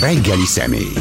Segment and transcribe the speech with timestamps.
[0.00, 0.92] Reggeli személy.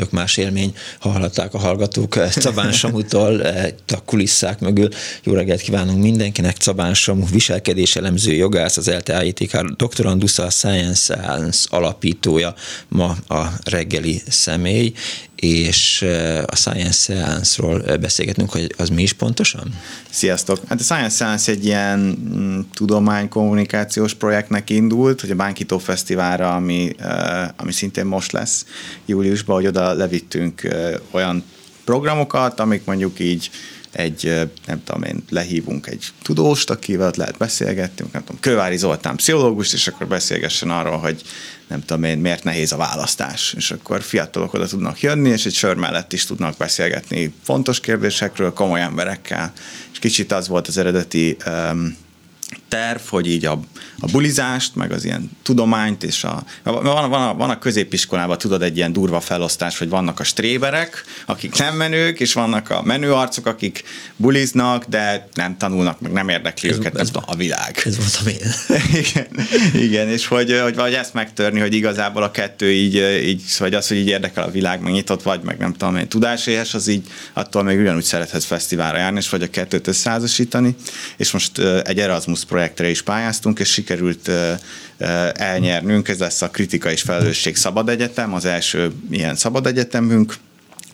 [0.00, 0.74] tök más élmény.
[0.98, 4.88] Hallhatták a hallgatók eh, Cabán Samutól, eh, a kulisszák mögül.
[5.22, 6.56] Jó reggelt kívánunk mindenkinek.
[6.56, 12.54] Cabán Samu viselkedés elemző jogász, az ELTE ITK doktorandusza, a Science Science alapítója
[12.88, 14.92] ma a reggeli személy,
[15.40, 16.02] és
[16.46, 19.74] a Science Science-ról beszélgetünk, hogy az mi is pontosan?
[20.10, 20.60] Sziasztok!
[20.68, 26.94] Hát a Science Science egy ilyen mm, tudománykommunikációs projektnek indult, hogy a Bánkító Fesztiválra, ami,
[27.56, 28.66] ami szintén most lesz
[29.06, 30.68] júliusban, hogy oda levittünk
[31.10, 31.44] olyan
[31.84, 33.50] programokat, amik mondjuk így
[33.92, 39.72] egy, nem tudom én, lehívunk egy tudóst, akivel lehet beszélgettünk, nem tudom, Kövári Zoltán pszichológust,
[39.72, 41.22] és akkor beszélgessen arról, hogy
[41.70, 43.54] nem tudom én, miért nehéz a választás.
[43.56, 48.52] És akkor fiatalok oda tudnak jönni, és egy sör mellett is tudnak beszélgetni fontos kérdésekről,
[48.52, 49.52] komoly emberekkel.
[49.92, 51.96] És kicsit az volt az eredeti um,
[52.70, 53.60] terv, hogy így a,
[54.00, 58.62] a bulizást, meg az ilyen tudományt, és a, van, van, a, van a középiskolában, tudod,
[58.62, 63.12] egy ilyen durva felosztás, hogy vannak a stréberek, akik nem menők, és vannak a menő
[63.12, 63.84] arcok, akik
[64.16, 67.82] buliznak, de nem tanulnak, meg nem érdekli ez, őket ez, a világ.
[67.84, 68.52] Ez voltam én.
[69.04, 73.74] igen, igen, és hogy, hogy vagy ezt megtörni, hogy igazából a kettő így, így vagy
[73.74, 77.06] az, hogy így érdekel a világ, meg nyitott vagy, meg nem tudom, tudáséhes, az így
[77.32, 80.74] attól még ugyanúgy szerethetsz fesztiválra járni, és vagy a kettőt összeházasítani,
[81.16, 84.30] és most egy Erasmus projektre is pályáztunk, és sikerült
[85.32, 90.34] elnyernünk, ez lesz a Kritika és Felelősség Szabad Egyetem, az első ilyen szabad egyetemünk.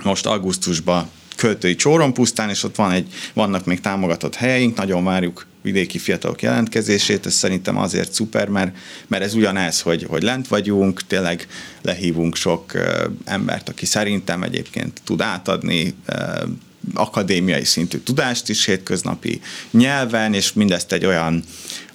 [0.03, 5.47] Most augusztusban költői Csóron pusztán, és ott van egy, vannak még támogatott helyeink, nagyon várjuk
[5.62, 11.06] vidéki fiatalok jelentkezését, ez szerintem azért szuper, mert, mert ez ugyanez, hogy, hogy lent vagyunk,
[11.06, 11.47] tényleg
[11.83, 12.72] lehívunk sok
[13.25, 15.94] embert, aki szerintem egyébként tud átadni
[16.94, 21.42] akadémiai szintű tudást is hétköznapi nyelven, és mindezt egy olyan,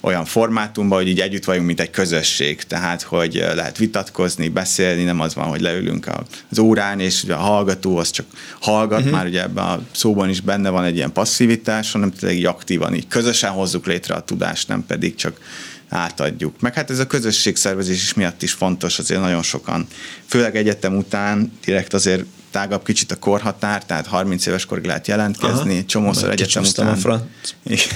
[0.00, 5.20] olyan formátumban, hogy így együtt vagyunk, mint egy közösség, tehát hogy lehet vitatkozni, beszélni, nem
[5.20, 6.10] az van, hogy leülünk
[6.50, 8.26] az órán, és ugye a hallgató az csak
[8.60, 9.14] hallgat, uh-huh.
[9.14, 12.94] már ugye ebben a szóban is benne van egy ilyen passzivitás, hanem tényleg így aktívan,
[12.94, 15.40] így közösen hozzuk létre a tudást, nem pedig csak
[15.88, 16.60] átadjuk.
[16.60, 19.86] Meg hát ez a közösségszervezés is miatt is fontos, azért nagyon sokan,
[20.26, 25.72] főleg egyetem után direkt azért tágabb kicsit a korhatár, tehát 30 éves korig lehet jelentkezni,
[25.72, 26.98] Aha, csomószor egyetem után.
[27.02, 27.26] A.
[27.62, 27.86] Igen.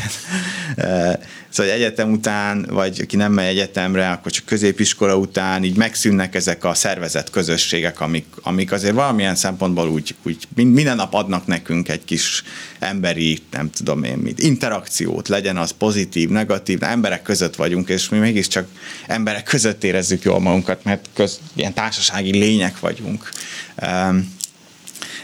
[1.56, 6.64] Szóval egyetem után, vagy aki nem megy egyetemre, akkor csak középiskola után, így megszűnnek ezek
[6.64, 12.04] a szervezet közösségek, amik, amik azért valamilyen szempontból úgy, úgy minden nap adnak nekünk egy
[12.04, 12.42] kis
[12.78, 18.08] emberi, nem tudom én mit, interakciót, legyen az pozitív, negatív, de emberek között vagyunk, és
[18.08, 18.68] mi mégiscsak
[19.06, 23.30] emberek között érezzük jól magunkat, mert köz, ilyen társasági lények vagyunk.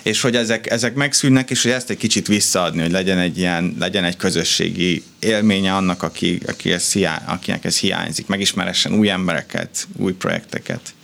[0.02, 3.76] És hogy ezek, ezek megszűnnek, és hogy ezt egy kicsit visszaadni, hogy legyen egy ilyen,
[3.78, 9.86] legyen egy közösségi élménye annak, aki, aki ez hiá, akinek ez hiányzik, megismeressen új embereket,
[9.96, 10.94] új projekteket.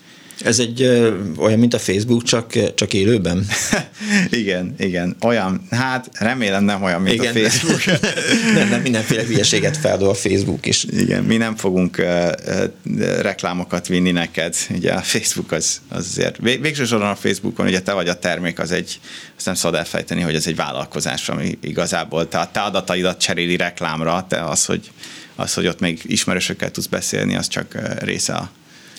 [0.41, 3.47] Ez egy ö, olyan, mint a Facebook, csak, csak élőben?
[4.31, 5.16] igen, igen.
[5.21, 7.37] Olyan, hát remélem nem olyan, mint igen.
[7.37, 7.84] a Facebook.
[8.54, 10.84] nem, nem, mindenféle hülyeséget feldol a Facebook is.
[10.91, 14.54] Igen, mi nem fogunk uh, uh, reklámokat vinni neked.
[14.71, 18.19] Ugye a Facebook az, az azért, vég, végső soron a Facebookon ugye te vagy a
[18.19, 19.00] termék, az egy,
[19.37, 23.56] azt nem szabad elfejteni, hogy ez egy vállalkozás, ami igazából te a te adataidat cseréli
[23.56, 24.91] reklámra, te az, hogy
[25.37, 28.50] az, hogy ott még ismerősökkel tudsz beszélni, az csak része a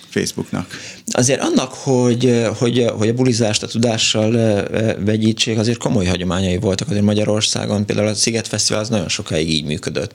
[0.10, 0.68] Facebooknak.
[1.06, 4.32] Azért annak, hogy, hogy, hogy a bulizást a tudással
[5.00, 7.86] vegyítsék, azért komoly hagyományai voltak azért Magyarországon.
[7.86, 10.14] Például a Sziget Fesztivál az nagyon sokáig így működött,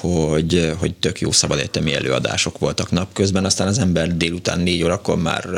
[0.00, 5.48] hogy, hogy tök jó szabadegyetemi előadások voltak napközben, aztán az ember délután négy órakor már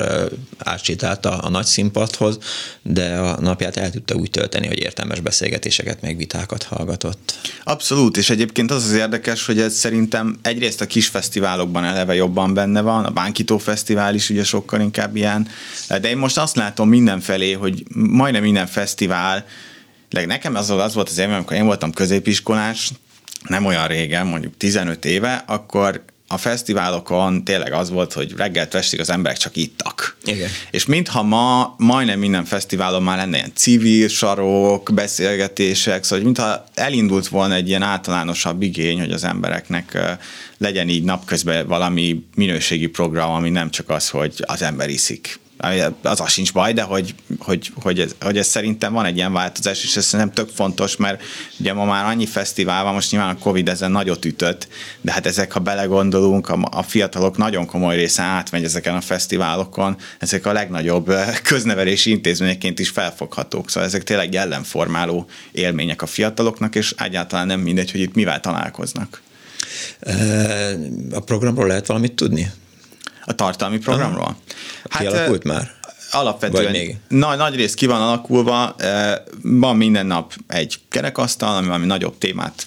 [0.58, 2.38] átsétált a, a nagy színpadhoz,
[2.82, 7.34] de a napját el tudta úgy tölteni, hogy értelmes beszélgetéseket, meg vitákat hallgatott.
[7.64, 12.54] Abszolút, és egyébként az az érdekes, hogy ez szerintem egyrészt a kis fesztiválokban eleve jobban
[12.54, 15.48] benne van, a Bánkító Fesztivál is ugye sokkal inkább ilyen,
[15.88, 19.46] de én most azt látom mindenfelé, hogy majdnem minden fesztivál,
[20.10, 22.90] nekem az, az volt az élmény, amikor én voltam középiskolás,
[23.48, 29.00] nem olyan régen, mondjuk 15 éve, akkor a fesztiválokon tényleg az volt, hogy reggelt estig
[29.00, 30.16] az emberek csak ittak.
[30.24, 30.48] Igen.
[30.70, 37.28] És mintha ma majdnem minden fesztiválon már lenne ilyen civil sarok, beszélgetések, szóval mintha elindult
[37.28, 39.98] volna egy ilyen általánosabb igény, hogy az embereknek
[40.58, 45.38] legyen így napközben valami minőségi program, ami nem csak az, hogy az ember iszik
[46.02, 49.32] az a sincs baj, de hogy, hogy, hogy, ez, hogy ez szerintem van egy ilyen
[49.32, 51.22] változás, és ez szerintem tök fontos, mert
[51.58, 54.68] ugye ma már annyi fesztivál van, most nyilván a Covid ezen nagyot ütött,
[55.00, 59.96] de hát ezek, ha belegondolunk, a, a fiatalok nagyon komoly része átmegy ezeken a fesztiválokon,
[60.18, 61.12] ezek a legnagyobb
[61.42, 67.90] köznevelési intézményeként is felfoghatók, szóval ezek tényleg jellemformáló élmények a fiataloknak, és egyáltalán nem mindegy,
[67.90, 69.22] hogy itt mivel találkoznak.
[71.10, 72.50] A programról lehet valamit tudni?
[73.26, 74.22] A tartalmi programról?
[74.22, 74.36] Aha.
[74.88, 75.74] Hát, Kialakult már?
[76.10, 76.96] Alapvetően még?
[77.08, 78.76] Nagy, nagy rész ki van alakulva,
[79.42, 82.66] van minden nap egy kerekasztal, ami valami nagyobb témát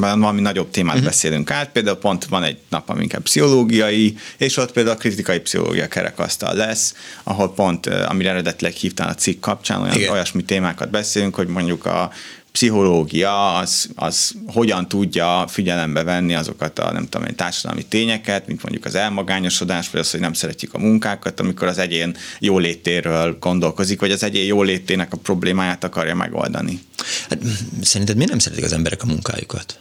[0.00, 1.08] valami nagyobb témát uh-huh.
[1.08, 5.38] beszélünk át, például pont van egy nap, ami inkább pszichológiai, és ott például a kritikai
[5.38, 11.34] pszichológia kerekasztal lesz, ahol pont, amire eredetileg hívtál a cikk kapcsán, olyan, olyasmi témákat beszélünk,
[11.34, 12.10] hogy mondjuk a
[12.54, 18.84] pszichológia az, az hogyan tudja figyelembe venni azokat a nem tudom, társadalmi tényeket, mint mondjuk
[18.84, 24.10] az elmagányosodás, vagy az, hogy nem szeretjük a munkákat, amikor az egyén jólétéről gondolkozik, vagy
[24.10, 26.80] az egyén jólétének a problémáját akarja megoldani.
[27.28, 27.38] Hát,
[27.82, 29.78] szerinted miért nem szeretik az emberek a munkájukat?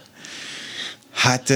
[1.11, 1.53] Hát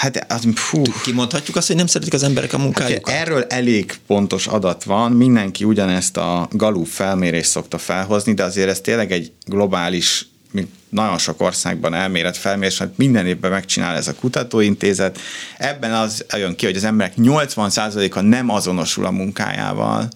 [0.00, 0.82] Hát, az, fú.
[1.02, 3.12] Kimondhatjuk azt, hogy nem szeretik az emberek a munkájukat?
[3.12, 8.68] Hát erről elég pontos adat van, mindenki ugyanezt a Gallup felmérést szokta felhozni, de azért
[8.68, 14.08] ez tényleg egy globális mint nagyon sok országban elméret felmérés, hát minden évben megcsinál ez
[14.08, 15.18] a kutatóintézet.
[15.58, 20.08] Ebben az jön ki, hogy az emberek 80%-a nem azonosul a munkájával,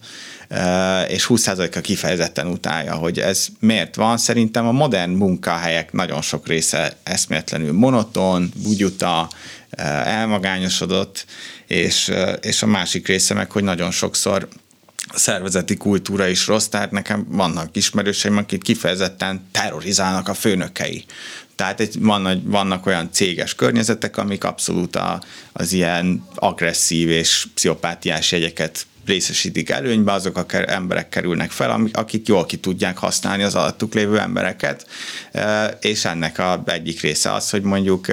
[1.08, 4.18] és 20%-a kifejezetten utálja, hogy ez miért van.
[4.18, 9.28] Szerintem a modern munkahelyek nagyon sok része eszméletlenül monoton, bugyuta,
[10.04, 11.24] elmagányosodott,
[11.66, 14.48] és, és a másik része meg, hogy nagyon sokszor
[15.14, 21.04] szervezeti kultúra is rossz, tehát nekem vannak ismerőseim, akik kifejezetten terrorizálnak a főnökei.
[21.54, 25.22] Tehát egy, van, vannak olyan céges környezetek, amik abszolút a,
[25.52, 32.46] az ilyen agresszív és pszichopátiás jegyeket részesítik előnybe, azok a emberek kerülnek fel, akik jól
[32.46, 34.86] ki tudják használni az alattuk lévő embereket,
[35.80, 38.06] és ennek a egyik része az, hogy mondjuk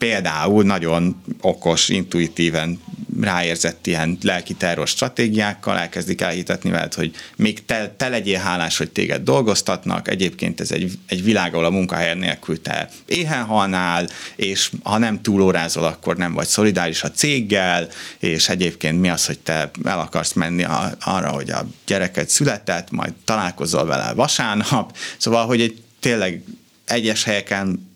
[0.00, 2.80] például nagyon okos, intuitíven
[3.20, 8.90] ráérzett ilyen lelki terror stratégiákkal, elkezdik elhitetni veled, hogy még te, te legyél hálás, hogy
[8.90, 14.70] téged dolgoztatnak, egyébként ez egy, egy világ, ahol a munkahelyen nélkül te éhen halnál, és
[14.82, 17.88] ha nem túlórázol, akkor nem vagy szolidáris a céggel,
[18.18, 22.90] és egyébként mi az, hogy te el akarsz menni a, arra, hogy a gyereket született,
[22.90, 26.42] majd találkozol vele vasárnap, szóval, hogy egy tényleg
[26.84, 27.88] egyes helyeken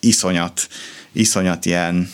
[0.00, 0.68] iszonyat,
[1.12, 2.10] iszonyat ilyen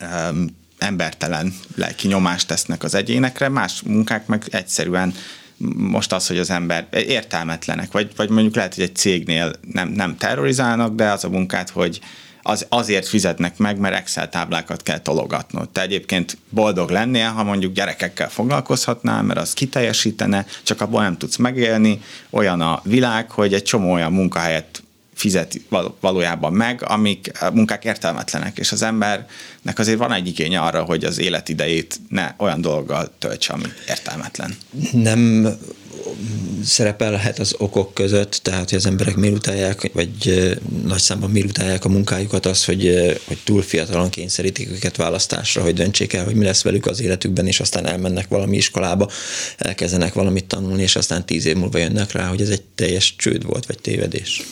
[0.00, 5.14] um, embertelen lelki nyomást tesznek az egyénekre, más munkák meg egyszerűen
[5.76, 10.16] most az, hogy az ember értelmetlenek, vagy, vagy mondjuk lehet, hogy egy cégnél nem, nem
[10.16, 12.00] terrorizálnak, de az a munkát, hogy
[12.42, 15.68] az, azért fizetnek meg, mert Excel táblákat kell tologatnod.
[15.68, 21.36] Te egyébként boldog lennél, ha mondjuk gyerekekkel foglalkozhatnál, mert az kiteljesítene, csak abból nem tudsz
[21.36, 22.02] megélni.
[22.30, 24.82] Olyan a világ, hogy egy csomó olyan munkahelyet
[25.20, 25.60] fizet
[26.00, 31.18] valójában meg, amik munkák értelmetlenek, és az embernek azért van egy igénye arra, hogy az
[31.18, 34.56] életidejét ne olyan dolggal töltse, ami értelmetlen.
[34.92, 35.48] Nem
[36.64, 40.10] szerepelhet az okok között, tehát hogy az emberek miért utálják, vagy
[40.84, 45.74] nagy számban miért utálják a munkájukat, az, hogy, hogy túl fiatalon kényszerítik őket választásra, hogy
[45.74, 49.10] döntsék el, hogy mi lesz velük az életükben, és aztán elmennek valami iskolába,
[49.58, 53.44] elkezdenek valamit tanulni, és aztán tíz év múlva jönnek rá, hogy ez egy teljes csőd
[53.44, 54.42] volt, vagy tévedés.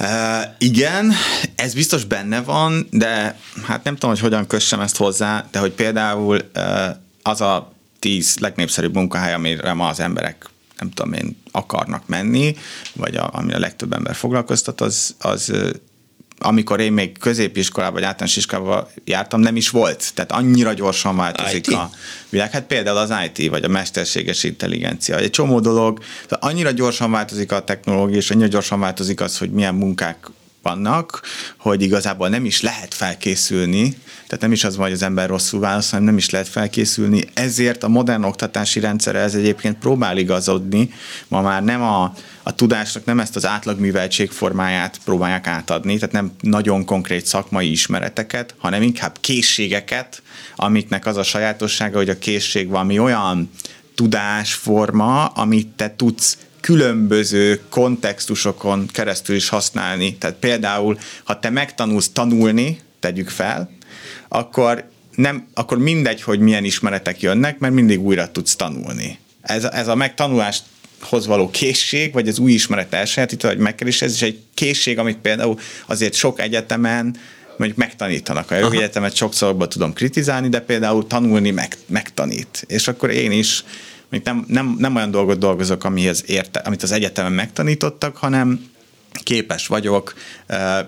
[0.00, 1.12] Uh, igen,
[1.54, 5.72] ez biztos benne van, de hát nem tudom, hogy hogyan kössem ezt hozzá, de hogy
[5.72, 10.48] például uh, az a tíz legnépszerűbb munkahely, amire ma az emberek
[10.78, 12.56] nem tudom én, akarnak menni,
[12.94, 15.52] vagy a, ami a legtöbb ember foglalkoztat, az, az
[16.38, 20.14] amikor én még középiskolában vagy általános iskolában jártam, nem is volt.
[20.14, 21.74] Tehát annyira gyorsan változik IT?
[21.74, 21.90] a
[22.28, 22.50] világ.
[22.50, 26.00] Hát például az IT, vagy a mesterséges intelligencia, egy csomó dolog.
[26.28, 30.30] Annyira gyorsan változik a technológia, és annyira gyorsan változik az, hogy milyen munkák
[30.62, 31.22] vannak,
[31.58, 35.60] hogy igazából nem is lehet felkészülni, tehát nem is az van, hogy az ember rosszul
[35.60, 37.24] válasz, hanem nem is lehet felkészülni.
[37.34, 40.90] Ezért a modern oktatási rendszere ez egyébként próbál igazodni.
[41.28, 42.14] Ma már nem a,
[42.48, 48.54] a tudásnak nem ezt az átlagműveltség formáját próbálják átadni, tehát nem nagyon konkrét szakmai ismereteket,
[48.58, 50.22] hanem inkább készségeket,
[50.56, 53.50] amiknek az a sajátossága, hogy a készség valami olyan
[53.94, 60.16] tudásforma, amit te tudsz különböző kontextusokon keresztül is használni.
[60.16, 63.70] Tehát például, ha te megtanulsz tanulni, tegyük fel,
[64.28, 69.18] akkor, nem, akkor mindegy, hogy milyen ismeretek jönnek, mert mindig újra tudsz tanulni.
[69.40, 70.62] Ez, ez a megtanulás
[71.00, 75.18] hoz való készség, vagy az új ismeret elsajátítva, vagy megkerés, ez is egy készség, amit
[75.18, 77.16] például azért sok egyetemen
[77.56, 78.50] mondjuk megtanítanak.
[78.50, 82.64] A jogi egyetemet sokszor tudom kritizálni, de például tanulni meg, megtanít.
[82.66, 83.64] És akkor én is
[84.24, 88.70] nem, nem, nem olyan dolgot dolgozok, amihez érte, amit az egyetemen megtanítottak, hanem
[89.22, 90.14] képes vagyok,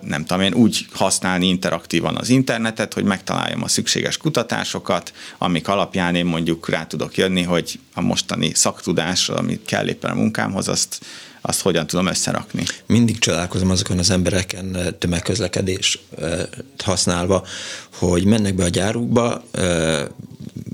[0.01, 6.15] nem tudom én, úgy használni interaktívan az internetet, hogy megtaláljam a szükséges kutatásokat, amik alapján
[6.15, 11.01] én mondjuk rá tudok jönni, hogy a mostani szaktudás, amit kell éppen a munkámhoz, azt
[11.41, 12.63] azt hogyan tudom összerakni.
[12.87, 15.99] Mindig csodálkozom azokon az embereken tömegközlekedés
[16.85, 17.47] használva,
[17.93, 19.45] hogy mennek be a gyárukba,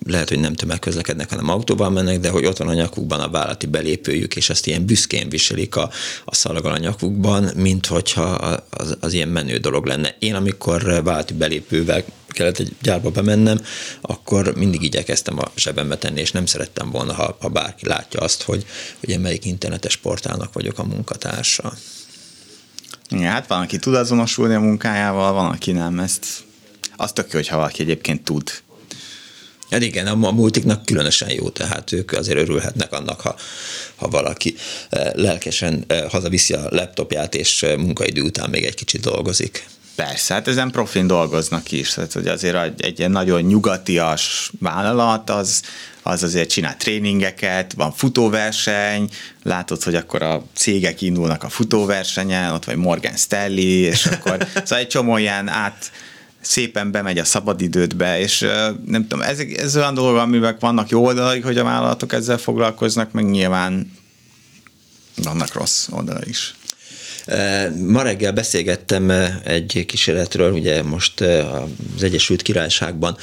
[0.06, 3.66] lehet, hogy nem tömegközlekednek, hanem autóval mennek, de hogy ott van a nyakukban a vállalati
[3.66, 5.90] belépőjük, és ezt ilyen büszkén viselik a,
[6.24, 8.22] a szalaggal a nyakukban, mint hogyha
[8.70, 10.16] az, az ilyen menő dolog lenne.
[10.18, 13.60] Én, amikor vállalati belépővel kellett egy gyárba bemennem,
[14.00, 18.42] akkor mindig igyekeztem a zsebembe tenni, és nem szerettem volna, ha, ha bárki látja azt,
[18.42, 18.64] hogy,
[19.00, 21.72] hogy én melyik internetes portálnak vagyok a munkatársa.
[23.10, 25.98] Igen, hát van, aki tud azonosulni a munkájával, van, aki nem.
[25.98, 26.26] Ezt
[26.96, 28.50] az tök jó, hogyha valaki egyébként tud
[29.74, 33.36] Hát igen, a multiknak különösen jó, tehát ők azért örülhetnek annak, ha,
[33.96, 34.54] ha valaki
[34.90, 39.66] eh, lelkesen eh, hazaviszi a laptopját, és eh, munkaidő után még egy kicsit dolgozik.
[39.94, 45.62] Persze, hát ezen profin dolgoznak is, tehát hogy azért egy ilyen nagyon nyugatias vállalat, az,
[46.02, 49.08] az azért csinál tréningeket, van futóverseny,
[49.42, 54.78] látod, hogy akkor a cégek indulnak a futóversenyen, ott vagy Morgan Stanley, és akkor szóval
[54.78, 55.90] egy csomó ilyen át,
[56.44, 58.40] szépen bemegy a szabadidődbe, és
[58.86, 63.12] nem tudom, ez, ez olyan dolog, amivel vannak jó oldalai, hogy a vállalatok ezzel foglalkoznak,
[63.12, 63.92] meg nyilván
[65.22, 66.54] vannak rossz oldala is.
[67.86, 69.10] Ma reggel beszélgettem
[69.44, 73.16] egy kísérletről, ugye most az Egyesült Királyságban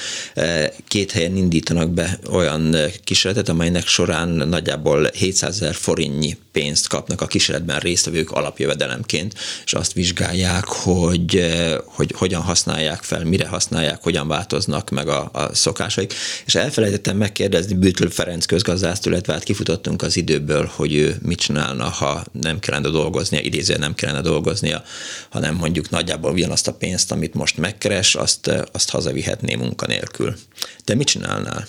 [0.87, 7.27] két helyen indítanak be olyan kísérletet, amelynek során nagyjából 700 ezer forintnyi pénzt kapnak a
[7.27, 9.33] kísérletben résztvevők alapjövedelemként,
[9.65, 11.51] és azt vizsgálják, hogy,
[11.85, 16.13] hogy hogyan használják fel, mire használják, hogyan változnak meg a, a szokásaik.
[16.45, 21.89] És elfelejtettem megkérdezni Bütl Ferenc közgazdást, illetve hát kifutottunk az időből, hogy ő mit csinálna,
[21.89, 24.83] ha nem kellene dolgoznia, idézően nem kellene dolgoznia,
[25.29, 30.35] hanem mondjuk nagyjából ugyanazt a pénzt, amit most megkeres, azt, azt hazavihetné munkanélkül.
[30.83, 31.67] Te mit csinálnál?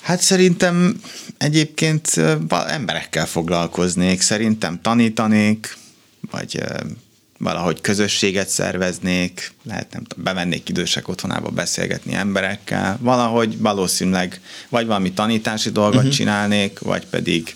[0.00, 1.00] Hát szerintem
[1.38, 2.20] egyébként
[2.66, 5.76] emberekkel foglalkoznék, szerintem tanítanék,
[6.30, 6.62] vagy
[7.38, 15.12] valahogy közösséget szerveznék, lehet nem tudom, bevennék idősek otthonába beszélgetni emberekkel, valahogy valószínűleg vagy valami
[15.12, 16.12] tanítási dolgot uh-huh.
[16.12, 17.52] csinálnék, vagy pedig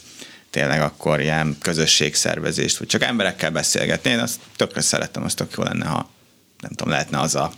[0.50, 4.10] tényleg akkor ilyen közösségszervezést, vagy csak emberekkel beszélgetni.
[4.10, 6.10] Én azt tökre szeretem, azt tök jó lenne, ha
[6.60, 7.52] nem tudom, lehetne az a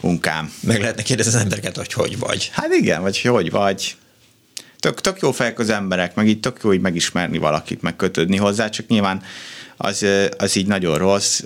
[0.00, 0.52] munkám.
[0.60, 2.50] Meg lehetne kérdezni az embereket, hogy hogy vagy.
[2.52, 3.96] Hát igen, vagy hogy vagy.
[4.78, 8.36] Tök, tök jó fejek az emberek, meg így tök jó így megismerni valakit, meg kötődni
[8.36, 9.22] hozzá, csak nyilván
[9.76, 10.06] az,
[10.38, 11.40] az így nagyon rossz,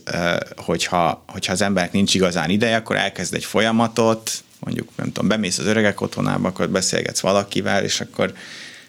[0.57, 5.59] hogyha, hogyha az emberek nincs igazán ideje, akkor elkezd egy folyamatot, mondjuk nem tudom, bemész
[5.59, 8.33] az öregek otthonába, akkor beszélgetsz valakivel, és akkor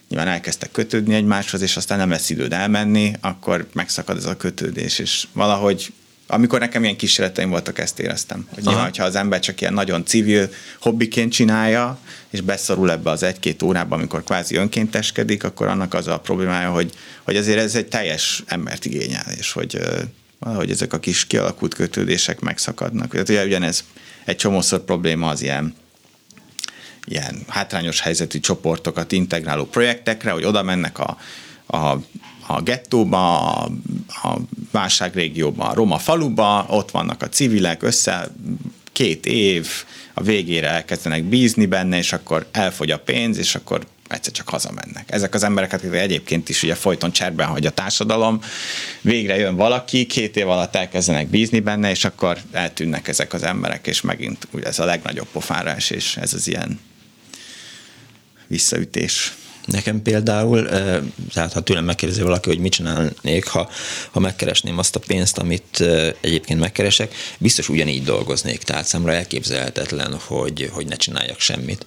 [0.10, 5.00] nyilván elkezdtek kötődni egymáshoz, és aztán nem lesz időd elmenni, akkor megszakad ez a kötődés,
[5.00, 5.94] és valahogy
[6.30, 8.48] amikor nekem ilyen kísérleteim voltak, ezt éreztem.
[8.54, 10.50] Hogy nyilván, hogyha az ember csak ilyen nagyon civil
[10.80, 12.00] hobbiként csinálja,
[12.30, 16.92] és beszorul ebbe az egy-két órába, amikor kvázi önkénteskedik, akkor annak az a problémája, hogy,
[17.24, 19.80] hogy azért ez egy teljes embert igényel, és hogy
[20.40, 23.12] valahogy ezek a kis kialakult kötődések megszakadnak.
[23.12, 23.84] Tehát ugye ugyanez
[24.26, 25.76] egy csomószor probléma az ilyen
[27.08, 31.18] ilyen hátrányos helyzetű csoportokat integráló projektekre, hogy oda mennek a,
[31.68, 31.98] a
[32.50, 33.72] a gettóba, a,
[34.24, 34.38] a
[34.72, 38.28] válságrégióba, a roma faluba, ott vannak a civilek, össze
[38.92, 39.68] két év,
[40.14, 45.12] a végére elkezdenek bízni benne, és akkor elfogy a pénz, és akkor egyszer csak hazamennek.
[45.12, 48.42] Ezek az emberek, akik egyébként is ugye folyton cserben hagy a társadalom,
[49.02, 53.88] végre jön valaki, két év alatt elkezdenek bízni benne, és akkor eltűnnek ezek az emberek,
[53.88, 56.80] és megint ugye ez a legnagyobb pofárás, és ez az ilyen
[58.48, 59.36] visszaütés.
[59.68, 60.68] Nekem például,
[61.34, 63.70] tehát ha tőlem megkérdezi valaki, hogy mit csinálnék, ha,
[64.12, 65.84] ha megkeresném azt a pénzt, amit
[66.22, 68.63] egyébként megkeresek, biztos ugyanígy dolgoznék.
[68.63, 71.86] Tehát számra elképzelhetetlen, hogy, hogy ne csináljak semmit.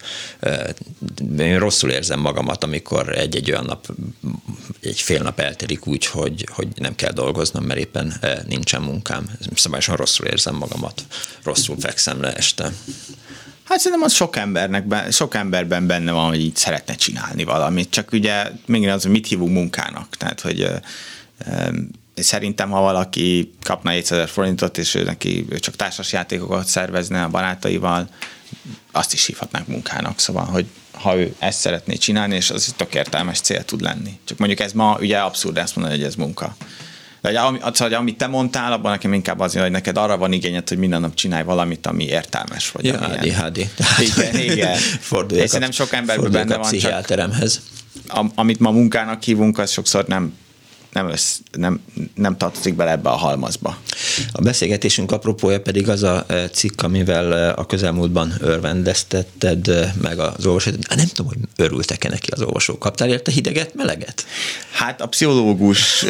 [1.38, 3.86] Én rosszul érzem magamat, amikor egy-egy olyan nap,
[4.80, 9.30] egy fél nap eltelik úgy, hogy, hogy nem kell dolgoznom, mert éppen nincsen munkám.
[9.54, 11.02] Szabályosan rosszul érzem magamat.
[11.42, 12.72] Rosszul fekszem le este.
[13.70, 18.12] Hát szerintem az sok, embernek, sok emberben benne van, hogy így szeretne csinálni valamit, csak
[18.12, 20.16] ugye még az, hogy mit hívunk munkának.
[20.16, 20.68] Tehát, hogy
[22.14, 28.08] szerintem, ha valaki kapna 700 forintot, és ő neki csak társasjátékokat szervezne a barátaival,
[28.92, 30.18] azt is hívhatnánk munkának.
[30.18, 34.18] Szóval, hogy ha ő ezt szeretné csinálni, és az tök értelmes cél tud lenni.
[34.24, 36.56] Csak mondjuk ez ma ugye abszurd ezt mondani, hogy ez munka.
[37.20, 37.40] De
[37.72, 41.00] szóval, amit te mondtál, abban nekem inkább az, hogy neked arra van igényed, hogy minden
[41.00, 42.70] nap csinálj valamit, ami értelmes.
[42.70, 43.70] Vagy ja, ADHD.
[43.98, 44.76] Igen, igen.
[45.10, 46.72] Forduljak És nem sok emberben benne van.
[46.72, 47.04] Csak,
[48.34, 50.34] amit ma munkának hívunk, az sokszor nem
[50.92, 51.80] nem, össz, nem,
[52.14, 53.78] nem tartozik bele ebbe a halmazba.
[54.32, 60.94] A beszélgetésünk apropója pedig az a cikk, amivel a közelmúltban örvendeztetted meg az olvasót.
[60.94, 62.78] Nem tudom, hogy örültek-e neki az olvasók.
[62.78, 64.24] Kaptál érte hideget, meleget?
[64.70, 66.04] Hát a pszichológus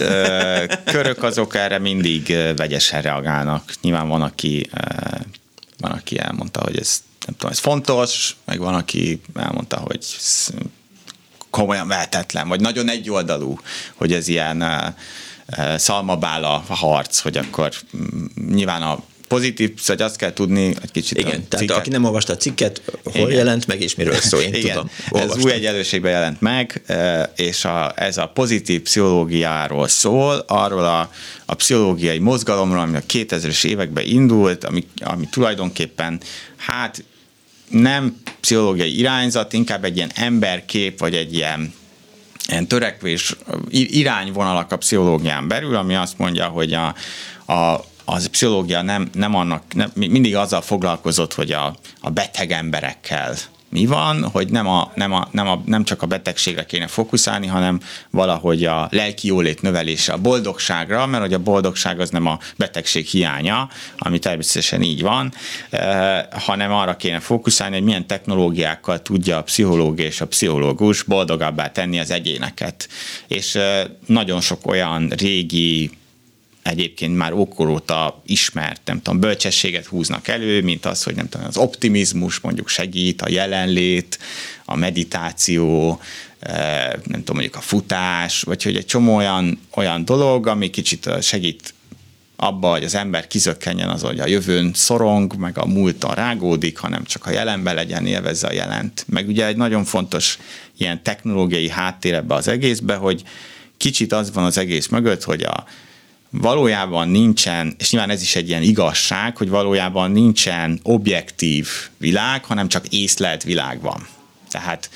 [0.85, 3.73] körök azok erre mindig vegyesen reagálnak.
[3.81, 4.71] Nyilván van, aki,
[5.79, 10.07] van, aki elmondta, hogy ez nem tudom, ez fontos, meg van, aki elmondta, hogy
[11.51, 13.61] komolyan vehetetlen, vagy nagyon egyoldalú,
[13.95, 14.65] hogy ez ilyen
[15.77, 21.19] szalmabála harc, hogy akkor mm, nyilván a pozitív, szóval azt kell tudni egy kicsit.
[21.19, 23.31] Igen, tehát aki nem olvasta a cikket, hol Igen.
[23.31, 24.75] jelent meg, és miről szól, én Igen.
[24.75, 24.91] tudom.
[25.11, 25.39] Olvastam.
[25.39, 26.83] Ez új egyenlőségben jelent meg,
[27.37, 31.11] és a, ez a pozitív pszichológiáról szól, arról a,
[31.47, 36.21] a pszichológiai mozgalomról, ami a 2000-es években indult, ami, ami tulajdonképpen
[36.57, 37.05] hát
[37.71, 41.75] nem pszichológiai irányzat, inkább egy ilyen emberkép, vagy egy ilyen,
[42.49, 43.37] ilyen törekvés,
[43.71, 46.95] irányvonalak a pszichológián belül, ami azt mondja, hogy a,
[47.53, 53.35] a, az pszichológia nem, nem annak, nem, mindig azzal foglalkozott, hogy a, a beteg emberekkel
[53.71, 57.47] mi van, hogy nem, a, nem, a, nem, a, nem csak a betegségre kéne fókuszálni,
[57.47, 62.39] hanem valahogy a lelki jólét növelése, a boldogságra, mert hogy a boldogság az nem a
[62.57, 65.33] betegség hiánya, ami természetesen így van,
[65.71, 71.73] eh, hanem arra kéne fókuszálni, hogy milyen technológiákkal tudja a pszichológia és a pszichológus boldogabbá
[71.73, 72.89] tenni az egyéneket.
[73.27, 75.91] És eh, nagyon sok olyan régi
[76.63, 81.57] egyébként már ókoróta ismert, nem tudom, bölcsességet húznak elő, mint az, hogy nem tudom, az
[81.57, 84.19] optimizmus mondjuk segít, a jelenlét,
[84.65, 86.01] a meditáció,
[86.39, 91.23] eh, nem tudom, mondjuk a futás, vagy hogy egy csomó olyan, olyan dolog, ami kicsit
[91.23, 91.75] segít
[92.37, 97.05] abba, hogy az ember kizökkenjen az, hogy a jövőn szorong, meg a múltan rágódik, hanem
[97.05, 99.05] csak a jelenben legyen, élvezze a jelent.
[99.09, 100.39] Meg ugye egy nagyon fontos
[100.79, 103.23] ilyen technológiai háttér ebbe az egészbe, hogy
[103.77, 105.65] kicsit az van az egész mögött, hogy a,
[106.31, 112.69] valójában nincsen, és nyilván ez is egy ilyen igazság, hogy valójában nincsen objektív világ, hanem
[112.69, 114.07] csak észlelt világ van.
[114.51, 114.91] Tehát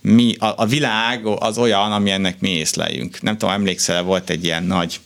[0.00, 3.22] mi, a, a világ az olyan, ami ennek mi észleljünk.
[3.22, 5.00] Nem tudom, emlékszel, volt egy ilyen nagy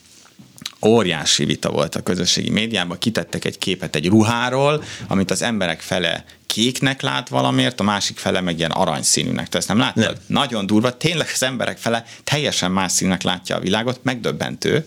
[0.84, 6.24] óriási vita volt a közösségi médiában, kitettek egy képet egy ruháról, amit az emberek fele
[6.46, 9.48] kéknek lát valamiért, a másik fele meg ilyen aranyszínűnek.
[9.48, 10.04] Te ezt nem láttad?
[10.04, 10.14] Nem.
[10.26, 14.86] Nagyon durva, tényleg az emberek fele teljesen más színnek látja a világot, megdöbbentő,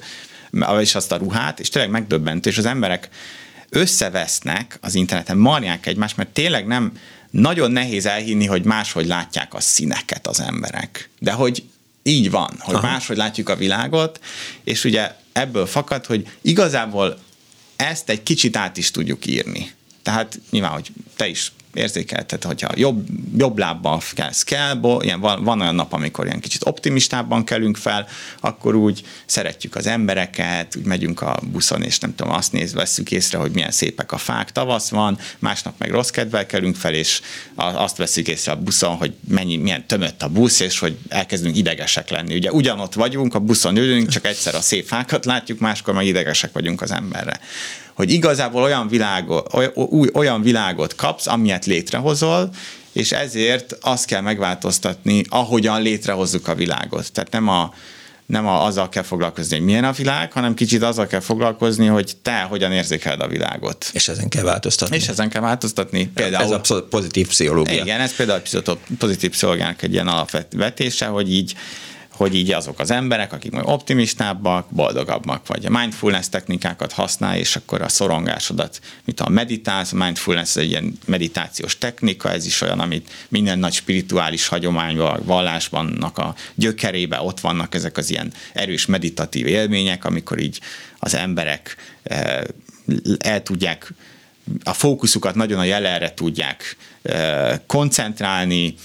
[0.80, 3.10] és azt a ruhát, és tényleg megdöbbentő, és az emberek
[3.70, 6.92] összevesznek az interneten, marják egymást, mert tényleg nem,
[7.30, 11.10] nagyon nehéz elhinni, hogy máshogy látják a színeket az emberek.
[11.20, 11.64] De hogy
[12.04, 12.88] így van, hogy Aha.
[12.88, 14.20] máshogy látjuk a világot,
[14.64, 17.20] és ugye ebből fakad, hogy igazából
[17.76, 19.72] ezt egy kicsit át is tudjuk írni.
[20.04, 23.06] Tehát nyilván, hogy te is érzékeltet, hogyha jobb,
[23.38, 28.08] jobb lábbal kelsz kell, ilyen van, van olyan nap, amikor ilyen kicsit optimistábban kelünk fel,
[28.40, 33.12] akkor úgy szeretjük az embereket, úgy megyünk a buszon, és nem tudom, azt nézve veszük
[33.12, 37.22] észre, hogy milyen szépek a fák, tavasz van, másnap meg rossz kedvel kelünk fel, és
[37.56, 42.10] azt veszük észre a buszon, hogy mennyi, milyen tömött a busz, és hogy elkezdünk idegesek
[42.10, 42.36] lenni.
[42.36, 46.52] Ugye ugyanott vagyunk, a buszon ülünk, csak egyszer a szép fákat látjuk, máskor meg idegesek
[46.52, 47.40] vagyunk az emberre
[47.98, 49.54] hogy igazából olyan, világot,
[50.14, 52.50] olyan világot kapsz, amilyet létrehozol,
[52.92, 57.12] és ezért azt kell megváltoztatni, ahogyan létrehozzuk a világot.
[57.12, 57.74] Tehát nem a,
[58.26, 62.14] nem a, azzal kell foglalkozni, hogy milyen a világ, hanem kicsit azzal kell foglalkozni, hogy
[62.22, 63.90] te hogyan érzékeled a világot.
[63.94, 64.96] És ezen kell változtatni.
[64.96, 66.08] És ezen kell változtatni.
[66.08, 67.82] Például, ez a pozitív pszichológia.
[67.82, 71.56] Igen, ez például a pozitív pszichológiának egy ilyen alapvetése, hogy így
[72.18, 77.56] hogy így azok az emberek, akik majd optimistábbak, boldogabbak, vagy a mindfulness technikákat használ, és
[77.56, 82.80] akkor a szorongásodat, mint a meditálsz, a mindfulness egy ilyen meditációs technika, ez is olyan,
[82.80, 89.48] amit minden nagy spirituális hagyományban, vallásban a gyökerébe ott vannak ezek az ilyen erős meditatív
[89.48, 90.60] élmények, amikor így
[91.00, 92.40] az emberek eh,
[93.20, 93.94] el tudják
[94.64, 98.76] a fókuszukat nagyon a jelenre tudják eh, koncentrálni,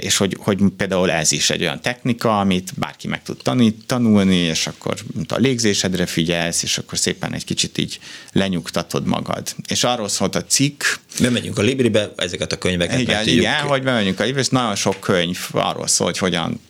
[0.00, 4.36] és hogy, hogy például ez is egy olyan technika, amit bárki meg tud tanít, tanulni,
[4.36, 4.94] és akkor
[5.28, 7.98] a légzésedre figyelsz, és akkor szépen egy kicsit így
[8.32, 9.54] lenyugtatod magad.
[9.68, 10.82] És arról szólt a cikk.
[11.20, 15.00] Bemegyünk a Libribe, ezeket a könyveket Igen, igen hogy bemegyünk a Libribe, és nagyon sok
[15.00, 16.60] könyv arról szól, hogy hogyan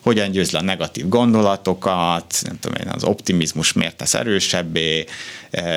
[0.00, 5.04] hogyan győz le a negatív gondolatokat, nem tudom én, az optimizmus miért tesz erősebbé,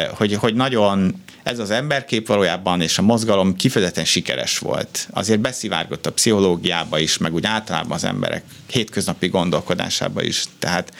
[0.09, 5.07] hogy, hogy nagyon ez az emberkép valójában és a mozgalom kifejezetten sikeres volt.
[5.11, 10.43] Azért beszivárgott a pszichológiába is, meg úgy általában az emberek hétköznapi gondolkodásába is.
[10.59, 10.93] Tehát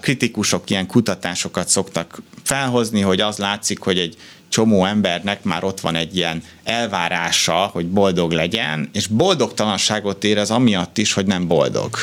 [0.00, 4.16] kritikusok ilyen kutatásokat szoktak felhozni, hogy az látszik, hogy egy
[4.48, 10.98] csomó embernek már ott van egy ilyen elvárása, hogy boldog legyen, és boldogtalanságot érez amiatt
[10.98, 11.96] is, hogy nem boldog.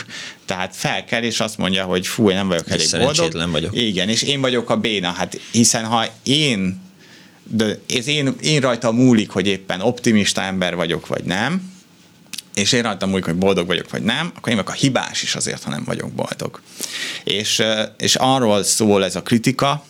[0.45, 3.51] Tehát fel kell, és azt mondja, hogy fú, én nem vagyok elég boldog.
[3.51, 3.75] Vagyok.
[3.75, 5.11] Igen, és én vagyok a béna.
[5.11, 6.81] Hát hiszen ha én
[7.53, 11.71] de ez én, én rajta múlik, hogy éppen optimista ember vagyok, vagy nem,
[12.53, 15.35] és én rajtam múlik, hogy boldog vagyok, vagy nem, akkor én vagyok a hibás is
[15.35, 16.61] azért, ha nem vagyok boldog.
[17.23, 17.63] És,
[17.97, 19.85] és arról szól ez a kritika,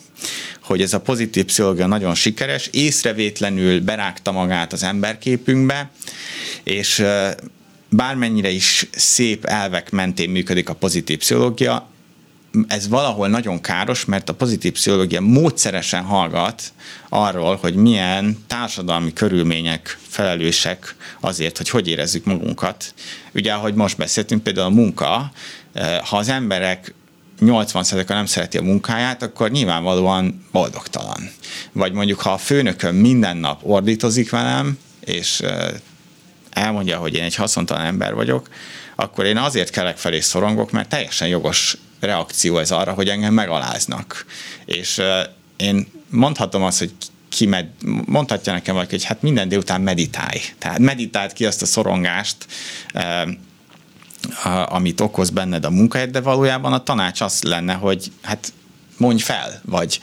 [0.62, 5.90] hogy ez a pozitív pszichológia nagyon sikeres, észrevétlenül berágta magát az emberképünkbe,
[6.62, 7.04] és
[7.88, 11.91] bármennyire is szép elvek mentén működik a pozitív pszichológia,
[12.66, 16.62] ez valahol nagyon káros, mert a pozitív pszichológia módszeresen hallgat
[17.08, 22.94] arról, hogy milyen társadalmi körülmények felelősek azért, hogy hogy érezzük magunkat.
[23.34, 25.32] Ugye, ahogy most beszéltünk, például a munka,
[26.04, 26.94] ha az emberek
[27.40, 31.30] 80%-a nem szereti a munkáját, akkor nyilvánvalóan boldogtalan.
[31.72, 35.42] Vagy mondjuk, ha a főnököm minden nap ordítozik velem, és
[36.50, 38.48] elmondja, hogy én egy haszontalan ember vagyok,
[39.02, 44.26] akkor én azért kelek felé szorongok, mert teljesen jogos reakció ez arra, hogy engem megaláznak.
[44.64, 45.02] És
[45.56, 46.92] én mondhatom azt, hogy
[47.28, 47.66] ki med,
[48.04, 50.40] mondhatja nekem valaki, hogy hát minden délután meditálj.
[50.58, 52.36] Tehát meditált ki azt a szorongást,
[54.66, 58.52] amit okoz benned a munkahelyed, de valójában a tanács az lenne, hogy hát
[58.96, 60.00] mondj fel, vagy,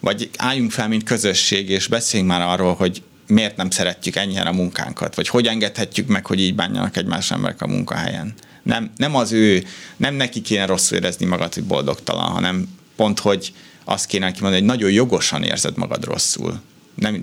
[0.00, 4.52] vagy álljunk fel, mint közösség, és beszéljünk már arról, hogy miért nem szeretjük ennyire a
[4.52, 8.34] munkánkat, vagy hogy engedhetjük meg, hogy így bánjanak egymás emberek a munkahelyen.
[8.62, 9.64] Nem, nem az ő,
[9.96, 13.52] nem neki kéne rosszul érezni magad, hogy boldogtalan, hanem pont, hogy
[13.84, 16.60] azt kéne neki mondani, hogy nagyon jogosan érzed magad rosszul.
[16.94, 17.22] Nem,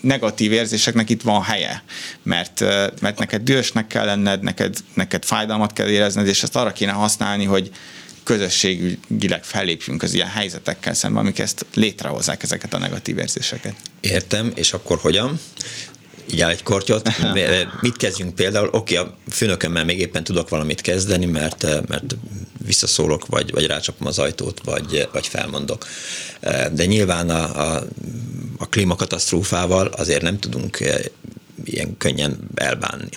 [0.00, 1.82] negatív érzéseknek itt van helye,
[2.22, 2.60] mert,
[3.00, 7.44] mert neked dühösnek kell lenned, neked, neked fájdalmat kell érezned, és ezt arra kéne használni,
[7.44, 7.70] hogy
[8.28, 13.74] közösségileg fellépjünk az ilyen helyzetekkel szemben, amik ezt létrehozzák ezeket a negatív érzéseket.
[14.00, 15.40] Értem, és akkor hogyan?
[16.32, 17.10] így áll egy kortyot.
[17.80, 18.68] Mit kezdjünk például?
[18.72, 22.16] Oké, okay, a főnökömmel még éppen tudok valamit kezdeni, mert, mert
[22.66, 25.86] visszaszólok, vagy, vagy rácsapom az ajtót, vagy, vagy felmondok.
[26.72, 27.86] De nyilván a, a,
[28.58, 30.78] a klímakatasztrófával azért nem tudunk
[31.64, 33.08] ilyen könnyen elbánni.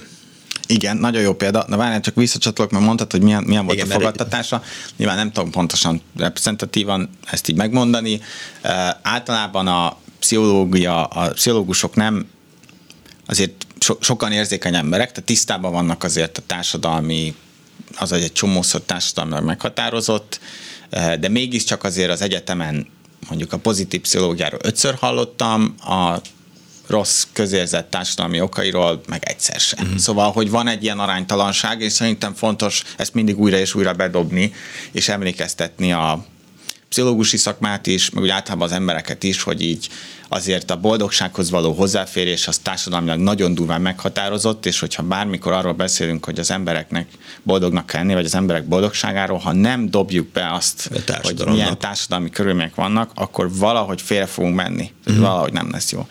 [0.71, 1.65] Igen, nagyon jó példa.
[1.67, 4.63] Na várjál, csak visszacsatolok, mert mondtad, hogy milyen, milyen volt Igen, a fogadtatása.
[4.97, 8.13] Nyilván nem tudom pontosan reprezentatívan ezt így megmondani.
[8.13, 12.25] Uh, általában a pszichológia, a pszichológusok nem
[13.25, 17.35] azért so, sokan érzékeny emberek, tehát tisztában vannak azért a társadalmi,
[17.95, 20.39] az egy csomószor társadalmilag meghatározott,
[21.19, 22.87] de mégiscsak azért az egyetemen
[23.27, 26.21] mondjuk a pozitív pszichológiáról ötször hallottam, a
[26.91, 29.83] rossz közérzett társadalmi okairól meg egyszer sem.
[29.83, 29.97] Uh-huh.
[29.97, 34.53] Szóval, hogy van egy ilyen aránytalanság, és szerintem fontos ezt mindig újra és újra bedobni,
[34.91, 36.25] és emlékeztetni a
[36.89, 39.89] pszichológusi szakmát is, meg úgy általában az embereket is, hogy így
[40.29, 46.25] azért a boldogsághoz való hozzáférés az társadalmilag nagyon durván meghatározott, és hogyha bármikor arról beszélünk,
[46.25, 47.07] hogy az embereknek
[47.43, 50.89] boldognak kell lenni, vagy az emberek boldogságáról, ha nem dobjuk be azt,
[51.21, 54.91] hogy milyen társadalmi körülmények vannak, akkor valahogy félre fogunk menni.
[55.05, 55.21] Uh-huh.
[55.21, 56.07] Valahogy nem lesz jó.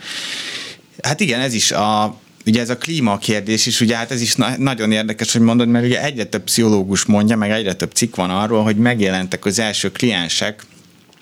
[1.03, 4.35] Hát igen, ez is a, ugye ez a klíma kérdés is, ugye hát ez is
[4.35, 8.15] na- nagyon érdekes, hogy mondod, mert ugye egyre több pszichológus mondja, meg egyre több cikk
[8.15, 10.67] van arról, hogy megjelentek az első kliensek,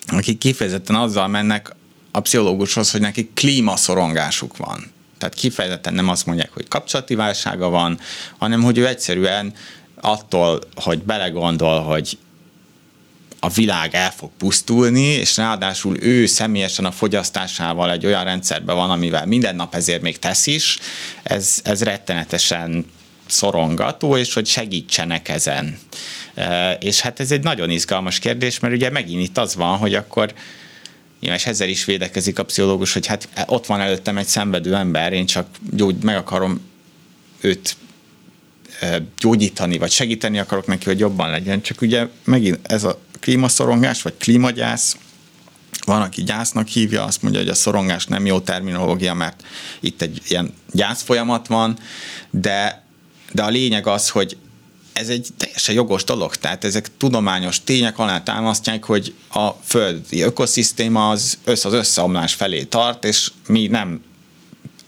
[0.07, 1.75] akik kifejezetten azzal mennek
[2.11, 4.93] a pszichológushoz, hogy nekik klímaszorongásuk van.
[5.19, 7.99] Tehát kifejezetten nem azt mondják, hogy kapcsolati válsága van,
[8.39, 9.53] hanem hogy ő egyszerűen
[10.01, 12.19] attól, hogy belegondol, hogy
[13.41, 18.91] a világ el fog pusztulni, és ráadásul ő személyesen a fogyasztásával egy olyan rendszerben van,
[18.91, 20.79] amivel minden nap ezért még tesz is,
[21.23, 22.87] ez, ez rettenetesen
[23.27, 25.79] szorongató, és hogy segítsenek ezen.
[26.35, 29.95] E, és hát ez egy nagyon izgalmas kérdés, mert ugye megint itt az van, hogy
[29.95, 30.35] akkor
[31.21, 35.27] és ezzel is védekezik a pszichológus, hogy hát ott van előttem egy szenvedő ember, én
[35.27, 36.61] csak gyógy, meg akarom
[37.41, 37.77] őt
[38.81, 41.63] e, gyógyítani, vagy segíteni akarok neki, hogy jobban legyen.
[41.63, 44.97] Csak ugye megint ez a klímaszorongás, vagy klímagyász,
[45.85, 49.43] van, aki gyásznak hívja, azt mondja, hogy a szorongás nem jó terminológia, mert
[49.81, 51.79] itt egy ilyen gyász folyamat van,
[52.31, 52.85] de,
[53.33, 54.37] de a lényeg az, hogy
[54.93, 61.09] ez egy teljesen jogos dolog, tehát ezek tudományos tények alá támasztják, hogy a földi ökoszisztéma
[61.09, 64.01] az össze az összeomlás felé tart, és mi nem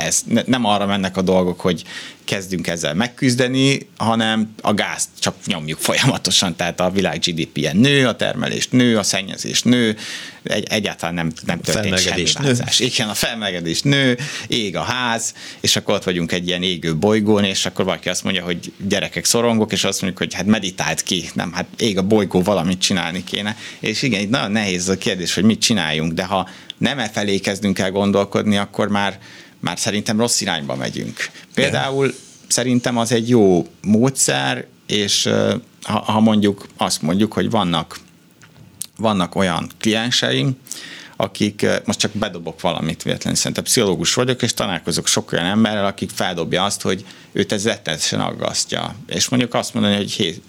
[0.01, 1.85] ez ne, nem arra mennek a dolgok, hogy
[2.25, 8.17] kezdünk ezzel megküzdeni, hanem a gázt csak nyomjuk folyamatosan, tehát a világ GDP-je nő, a
[8.17, 9.97] termelés nő, a szennyezés nő,
[10.43, 12.81] egy, egyáltalán nem, nem történt semmi változás.
[12.81, 17.45] Igen, a felmelegedés nő, ég a ház, és akkor ott vagyunk egy ilyen égő bolygón,
[17.45, 21.31] és akkor valaki azt mondja, hogy gyerekek szorongok, és azt mondjuk, hogy hát meditált ki,
[21.35, 23.57] nem, hát ég a bolygó, valamit csinálni kéne.
[23.81, 27.39] És igen, itt nagyon nehéz a kérdés, hogy mit csináljunk, de ha nem e felé
[27.39, 29.19] kezdünk el gondolkodni, akkor már
[29.61, 31.31] már szerintem rossz irányba megyünk.
[31.55, 32.17] Például yeah.
[32.49, 35.29] szerintem az egy jó módszer, és
[35.83, 37.99] ha, ha mondjuk azt mondjuk, hogy vannak,
[38.97, 40.57] vannak olyan klienseim,
[41.17, 46.11] akik, most csak bedobok valamit véletlenül, szerintem pszichológus vagyok, és találkozok sok olyan emberrel, akik
[46.11, 48.95] feldobja azt, hogy őt ez rettenetesen aggasztja.
[49.07, 50.43] És mondjuk azt mondani, hogy hé,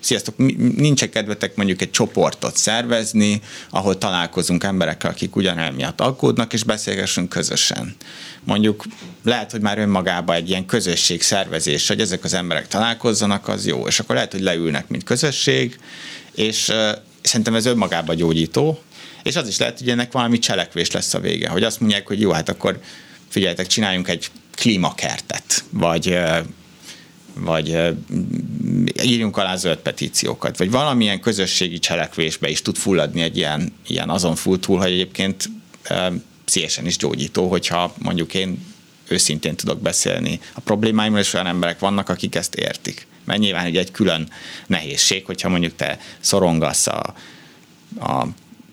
[0.00, 0.36] sziasztok,
[0.76, 7.28] nincs kedvetek mondjuk egy csoportot szervezni, ahol találkozunk emberekkel, akik ugyanel miatt aggódnak, és beszélgessünk
[7.28, 7.94] közösen.
[8.44, 8.84] Mondjuk
[9.24, 13.86] lehet, hogy már önmagában egy ilyen közösség szervezés, hogy ezek az emberek találkozzanak, az jó,
[13.86, 15.78] és akkor lehet, hogy leülnek, mint közösség,
[16.34, 16.72] és
[17.22, 18.80] szerintem ez önmagában gyógyító,
[19.22, 22.20] és az is lehet, hogy ennek valami cselekvés lesz a vége, hogy azt mondják, hogy
[22.20, 22.80] jó, hát akkor
[23.28, 26.18] figyeljetek, csináljunk egy klímakertet, vagy
[27.34, 27.96] vagy
[29.02, 34.36] írjunk alá zöld petíciókat, vagy valamilyen közösségi cselekvésbe is tud fulladni egy ilyen, ilyen azon
[34.36, 35.50] full túl, hogy egyébként
[36.44, 38.64] szívesen is gyógyító, hogyha mondjuk én
[39.08, 43.06] őszintén tudok beszélni a problémáimról, és olyan emberek vannak, akik ezt értik.
[43.24, 44.28] Mert nyilván ugye egy külön
[44.66, 47.14] nehézség, hogyha mondjuk te szorongasz a,
[48.00, 48.26] a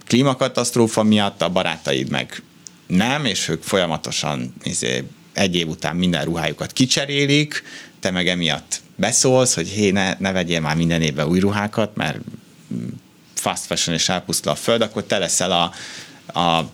[0.06, 2.42] klímakatasztrófa miatt, a barátaid meg
[2.88, 7.64] nem, és ők folyamatosan izé, egy év után minden ruhájukat kicserélik,
[8.00, 12.20] te meg emiatt beszólsz, hogy hé, ne, ne vegyél már minden évben új ruhákat, mert
[13.34, 15.74] fast fashion és elpusztul a föld, akkor te leszel a,
[16.40, 16.70] a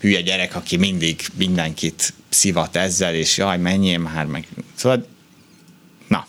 [0.00, 4.46] hülye gyerek, aki mindig mindenkit szivat ezzel, és jaj, menjél már, meg...
[4.74, 5.06] Szóval,
[6.08, 6.26] na,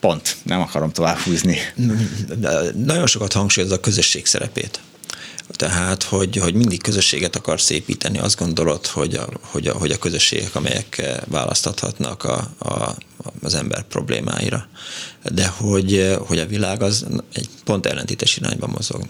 [0.00, 1.58] pont, nem akarom tovább húzni.
[2.74, 4.80] Nagyon sokat hangsúlyoz a közösség szerepét.
[5.48, 9.98] Tehát, hogy, hogy mindig közösséget akarsz építeni, azt gondolod, hogy a, hogy a, hogy a
[9.98, 12.96] közösségek, amelyek választathatnak a, a,
[13.42, 14.68] az ember problémáira.
[15.32, 19.02] De hogy, hogy a világ az egy pont ellentétes irányba mozog.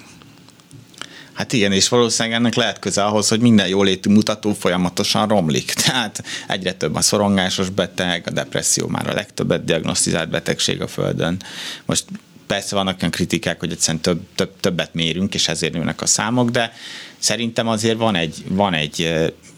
[1.34, 5.72] Hát igen, és valószínűleg ennek lehet köze ahhoz, hogy minden jóléti mutató folyamatosan romlik.
[5.84, 11.42] Tehát egyre több a szorongásos beteg, a depresszió már a legtöbbet diagnosztizált betegség a Földön.
[11.86, 12.04] Most
[12.46, 16.50] persze vannak olyan kritikák, hogy egyszerűen több, több, többet mérünk, és ezért nőnek a számok,
[16.50, 16.72] de
[17.18, 19.12] szerintem azért van egy, van egy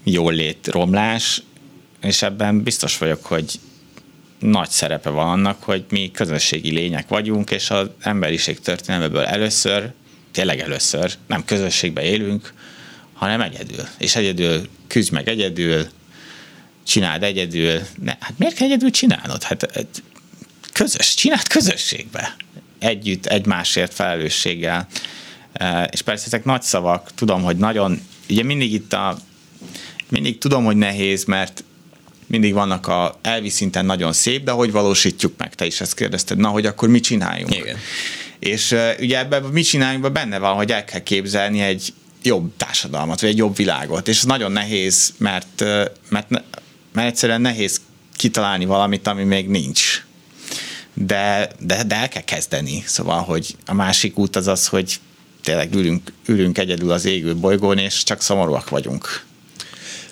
[0.04, 1.42] jólét romlás,
[2.02, 3.60] és ebben biztos vagyok, hogy
[4.38, 9.92] nagy szerepe van annak, hogy mi közösségi lények vagyunk, és az emberiség történelmeből először
[10.32, 12.52] tényleg először nem közösségbe élünk,
[13.12, 13.84] hanem egyedül.
[13.98, 15.86] És egyedül küzdj meg egyedül,
[16.86, 17.80] csináld egyedül.
[18.02, 19.42] Ne, hát miért kell egyedül csinálnod?
[19.42, 19.86] Hát
[20.72, 22.36] közös, csináld közösségbe.
[22.78, 24.86] Együtt, egymásért felelősséggel.
[25.90, 29.18] És persze ezek nagy szavak, tudom, hogy nagyon, ugye mindig itt a,
[30.08, 31.64] mindig tudom, hogy nehéz, mert
[32.26, 35.54] mindig vannak a elvi szinten nagyon szép, de hogy valósítjuk meg?
[35.54, 37.54] Te is ezt kérdezted, na, hogy akkor mit csináljunk?
[37.54, 37.76] Igen.
[38.38, 43.20] És uh, ugye ebben mit csináljunk, benne van, hogy el kell képzelni egy jobb társadalmat,
[43.20, 46.28] vagy egy jobb világot, és ez nagyon nehéz, mert, uh, mert,
[46.92, 47.80] mert egyszerűen nehéz
[48.16, 50.05] kitalálni valamit, ami még nincs.
[50.98, 52.82] De, de, de el kell kezdeni.
[52.86, 55.00] Szóval, hogy a másik út az az, hogy
[55.42, 59.25] tényleg ülünk, ülünk egyedül az égő bolygón, és csak szomorúak vagyunk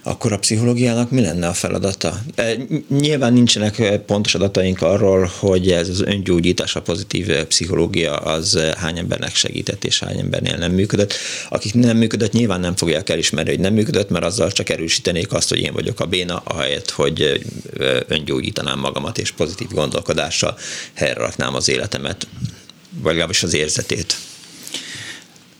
[0.06, 2.20] akkor a pszichológiának mi lenne a feladata?
[2.34, 2.56] E,
[2.88, 8.58] nyilván nincsenek e, pontos adataink arról, hogy ez az öngyógyítás, a pozitív e, pszichológia az
[8.76, 11.14] hány embernek segített és hány embernél nem működött.
[11.48, 15.48] Akik nem működött, nyilván nem fogják elismerni, hogy nem működött, mert azzal csak erősítenék azt,
[15.48, 17.44] hogy én vagyok a béna, ahelyett, hogy
[18.08, 20.58] öngyógyítanám magamat és pozitív gondolkodással
[20.94, 22.26] helyre raknám az életemet,
[22.90, 24.16] vagy legalábbis az érzetét.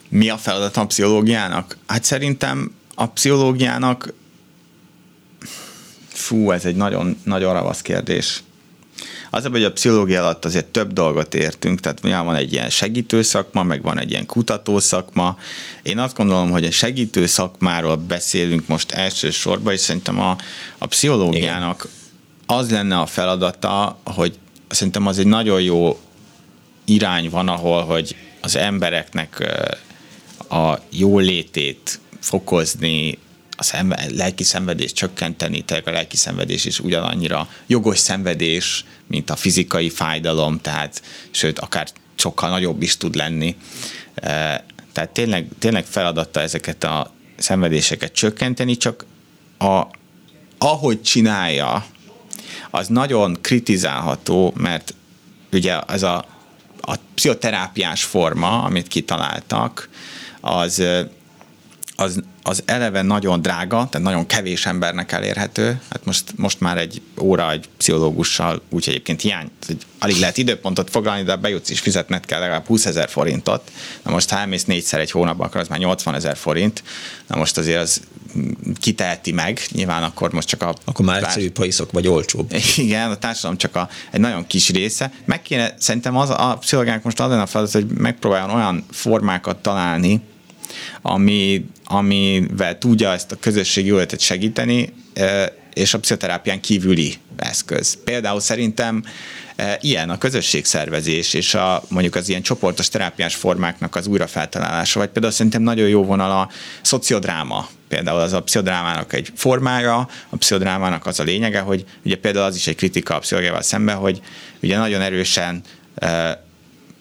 [0.09, 1.77] Mi a feladat a pszichológiának?
[1.87, 4.13] Hát szerintem a pszichológiának
[6.15, 8.43] Fú, ez egy nagyon, nagyon ravasz kérdés.
[9.31, 13.63] Az, hogy a pszichológia alatt azért több dolgot értünk, tehát van egy ilyen segítő szakma,
[13.63, 15.39] meg van egy ilyen kutató szakma.
[15.83, 20.37] Én azt gondolom, hogy a segítő szakmáról beszélünk most elsősorban, és szerintem a,
[20.79, 22.59] a pszichológiának Igen.
[22.59, 26.01] az lenne a feladata, hogy szerintem az egy nagyon jó
[26.85, 29.59] irány van, ahol, hogy az embereknek
[30.49, 33.19] a jólétét fokozni,
[33.57, 39.37] a szemve, lelki szenvedés csökkenteni, tehát a lelki szenvedés is ugyanannyira jogos szenvedés, mint a
[39.37, 43.57] fizikai fájdalom, tehát sőt, akár sokkal nagyobb is tud lenni.
[44.15, 49.05] E, tehát tényleg, tényleg feladata ezeket a szenvedéseket csökkenteni, csak
[49.59, 49.83] a
[50.59, 51.87] ahogy csinálja,
[52.71, 54.95] az nagyon kritizálható, mert
[55.53, 56.25] ugye ez a,
[56.81, 59.89] a pszichoterápiás forma, amit kitaláltak,
[60.41, 60.83] az,
[61.97, 65.81] az az eleve nagyon drága, tehát nagyon kevés embernek elérhető.
[65.91, 69.51] Hát most, most már egy óra egy pszichológussal, úgy egyébként hiány,
[69.99, 73.71] alig lehet időpontot foglalni, de bejutsz is fizetned kell legalább 20 ezer forintot.
[74.03, 76.83] Na most ha elmész négyszer egy hónapban, akkor az már 80 ezer forint.
[77.27, 78.01] Na most azért az
[78.81, 80.75] kiteheti meg, nyilván akkor most csak a...
[80.85, 82.53] Akkor már egyszerű paiszok vagy olcsóbb.
[82.77, 85.13] Igen, a társadalom csak a, egy nagyon kis része.
[85.25, 89.57] Meg kéne, szerintem az, a pszichológák most az lenne a feladat, hogy megpróbáljon olyan formákat
[89.57, 90.21] találni,
[91.03, 94.93] ami, amivel tudja ezt a közösségi jóletet segíteni,
[95.75, 97.99] és a pszichoterápián kívüli eszköz.
[98.05, 99.05] Például szerintem
[99.81, 105.33] ilyen a közösségszervezés és a, mondjuk az ilyen csoportos terápiás formáknak az újrafeltalálása, vagy például
[105.33, 106.49] szerintem nagyon jó vonal a
[106.83, 112.45] szociodráma, például az a pszichodrámának egy formája, a pszichodrámának az a lényege, hogy ugye például
[112.45, 114.21] az is egy kritika a pszichológiával szemben, hogy
[114.63, 115.63] ugye nagyon erősen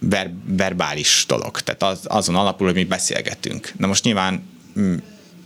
[0.10, 1.62] ver, verbális dolog.
[1.62, 3.74] Tehát az, azon alapul, hogy mi beszélgetünk.
[3.78, 4.96] Na most nyilván, mm,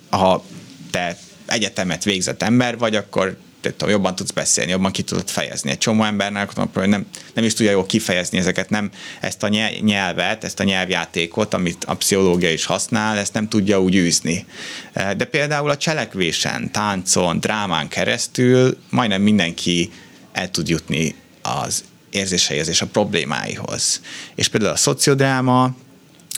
[0.10, 0.44] ha
[0.92, 5.70] te egyetemet végzett ember vagy, akkor tudom, jobban tudsz beszélni, jobban ki tudod fejezni.
[5.70, 9.48] Egy csomó embernek hogy nem, nem is tudja jól kifejezni ezeket, nem ezt a
[9.82, 14.46] nyelvet, ezt a nyelvjátékot, amit a pszichológia is használ, ezt nem tudja úgy űzni.
[14.94, 19.92] De például a cselekvésen, táncon, drámán keresztül majdnem mindenki
[20.32, 21.84] el tud jutni az
[22.18, 24.02] érzéseihez és a problémáihoz.
[24.36, 25.76] És például a szociodráma,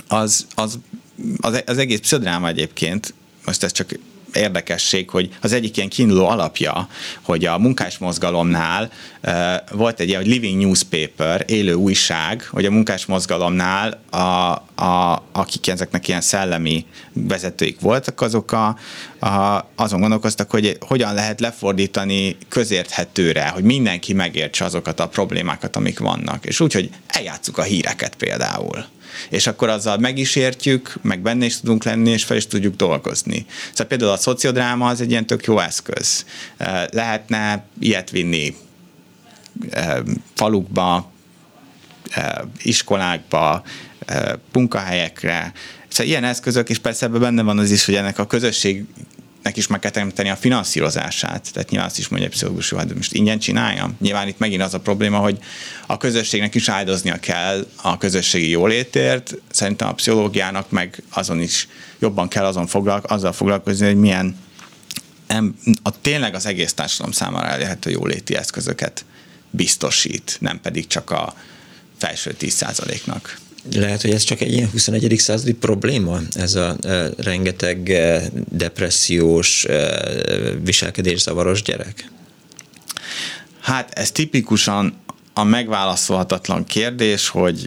[0.07, 0.79] az, az,
[1.37, 3.13] az, az egész pszichodráma egyébként,
[3.45, 3.99] most ez csak
[4.33, 6.87] érdekesség, hogy az egyik ilyen kínuló alapja,
[7.21, 8.89] hogy a munkásmozgalomnál
[9.71, 14.17] volt egy ilyen, living newspaper, élő újság, hogy a munkásmozgalomnál a,
[14.83, 18.77] a, akik ezeknek ilyen szellemi vezetőik voltak, azok a,
[19.19, 25.99] a, azon gondolkoztak, hogy hogyan lehet lefordítani közérthetőre, hogy mindenki megértse azokat a problémákat, amik
[25.99, 26.45] vannak.
[26.45, 28.85] És úgy, hogy eljátszuk a híreket például
[29.29, 32.75] és akkor azzal meg is értjük, meg benne is tudunk lenni, és fel is tudjuk
[32.75, 33.45] dolgozni.
[33.69, 36.25] Szóval például a szociodráma az egy ilyen tök jó eszköz.
[36.91, 38.55] Lehetne ilyet vinni
[40.33, 41.11] falukba,
[42.61, 43.63] iskolákba,
[44.51, 45.53] munkahelyekre.
[45.87, 48.85] Szóval ilyen eszközök, és persze ebben benne van az is, hogy ennek a közösség
[49.43, 51.49] nek is meg kell teremteni a finanszírozását.
[51.53, 53.95] Tehát nyilván azt is mondja a pszichológus, hogy hát most ingyen csináljam.
[53.99, 55.37] Nyilván itt megint az a probléma, hogy
[55.87, 59.35] a közösségnek is áldoznia kell a közösségi jólétért.
[59.51, 61.67] Szerintem a pszichológiának meg azon is
[61.99, 64.37] jobban kell azon foglalko- azzal foglalkozni, hogy milyen
[65.83, 69.05] a tényleg az egész társadalom számára elérhető jóléti eszközöket
[69.49, 71.33] biztosít, nem pedig csak a
[71.97, 73.39] felső 10%-nak
[73.73, 75.15] lehet, hogy ez csak egy ilyen 21.
[75.17, 80.01] századi probléma, ez a e, rengeteg e, depressziós, e,
[80.63, 82.11] viselkedészavaros gyerek?
[83.59, 84.97] Hát ez tipikusan
[85.33, 87.63] a megválaszolhatatlan kérdés, hogy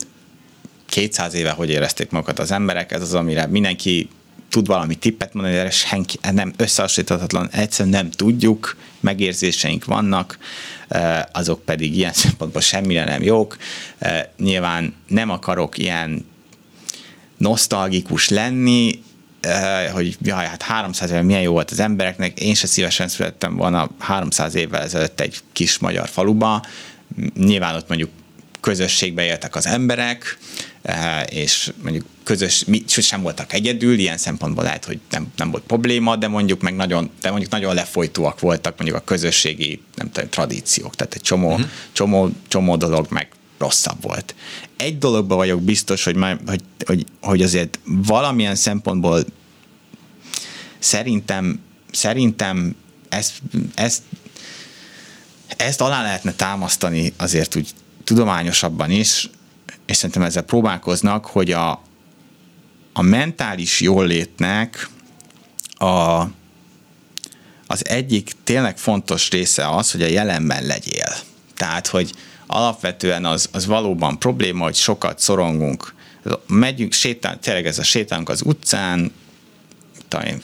[0.86, 4.08] 200 éve hogy érezték magukat az emberek, ez az, amire mindenki
[4.48, 10.38] tud valami tippet mondani, de senki nem összehasonlíthatatlan, egyszerűen nem tudjuk, megérzéseink vannak,
[11.32, 13.56] azok pedig ilyen szempontból semmire nem jók.
[14.38, 16.26] Nyilván nem akarok ilyen
[17.36, 19.02] nosztalgikus lenni,
[19.92, 23.90] hogy jaj, hát 300 éve milyen jó volt az embereknek, én se szívesen születtem volna
[23.98, 26.64] 300 évvel ezelőtt egy kis magyar faluba,
[27.36, 28.10] nyilván ott mondjuk
[28.60, 30.38] közösségbe éltek az emberek,
[31.26, 36.16] és mondjuk közös, mi sem voltak egyedül, ilyen szempontból lehet, hogy nem, nem volt probléma,
[36.16, 40.94] de mondjuk meg nagyon, de mondjuk nagyon lefolytóak voltak mondjuk a közösségi, nem tudom, tradíciók,
[40.94, 41.66] tehát egy csomó, uh-huh.
[41.92, 44.34] csomó, csomó dolog meg rosszabb volt.
[44.76, 49.24] Egy dologban vagyok biztos, hogy, már, hogy, hogy, hogy azért valamilyen szempontból
[50.78, 51.60] szerintem,
[51.92, 52.74] szerintem
[53.08, 53.32] ezt,
[53.74, 54.02] ezt,
[55.56, 57.70] ezt alá lehetne támasztani azért úgy
[58.04, 59.30] tudományosabban is,
[59.86, 61.70] és szerintem ezzel próbálkoznak, hogy a,
[62.92, 64.88] a mentális jólétnek
[65.70, 66.22] a,
[67.66, 71.12] az egyik tényleg fontos része az, hogy a jelenben legyél.
[71.54, 72.12] Tehát, hogy
[72.46, 75.94] alapvetően az, az valóban probléma, hogy sokat szorongunk.
[76.46, 79.12] Megyünk, sétál, tényleg ez a sétálunk az utcán,
[80.08, 80.42] talán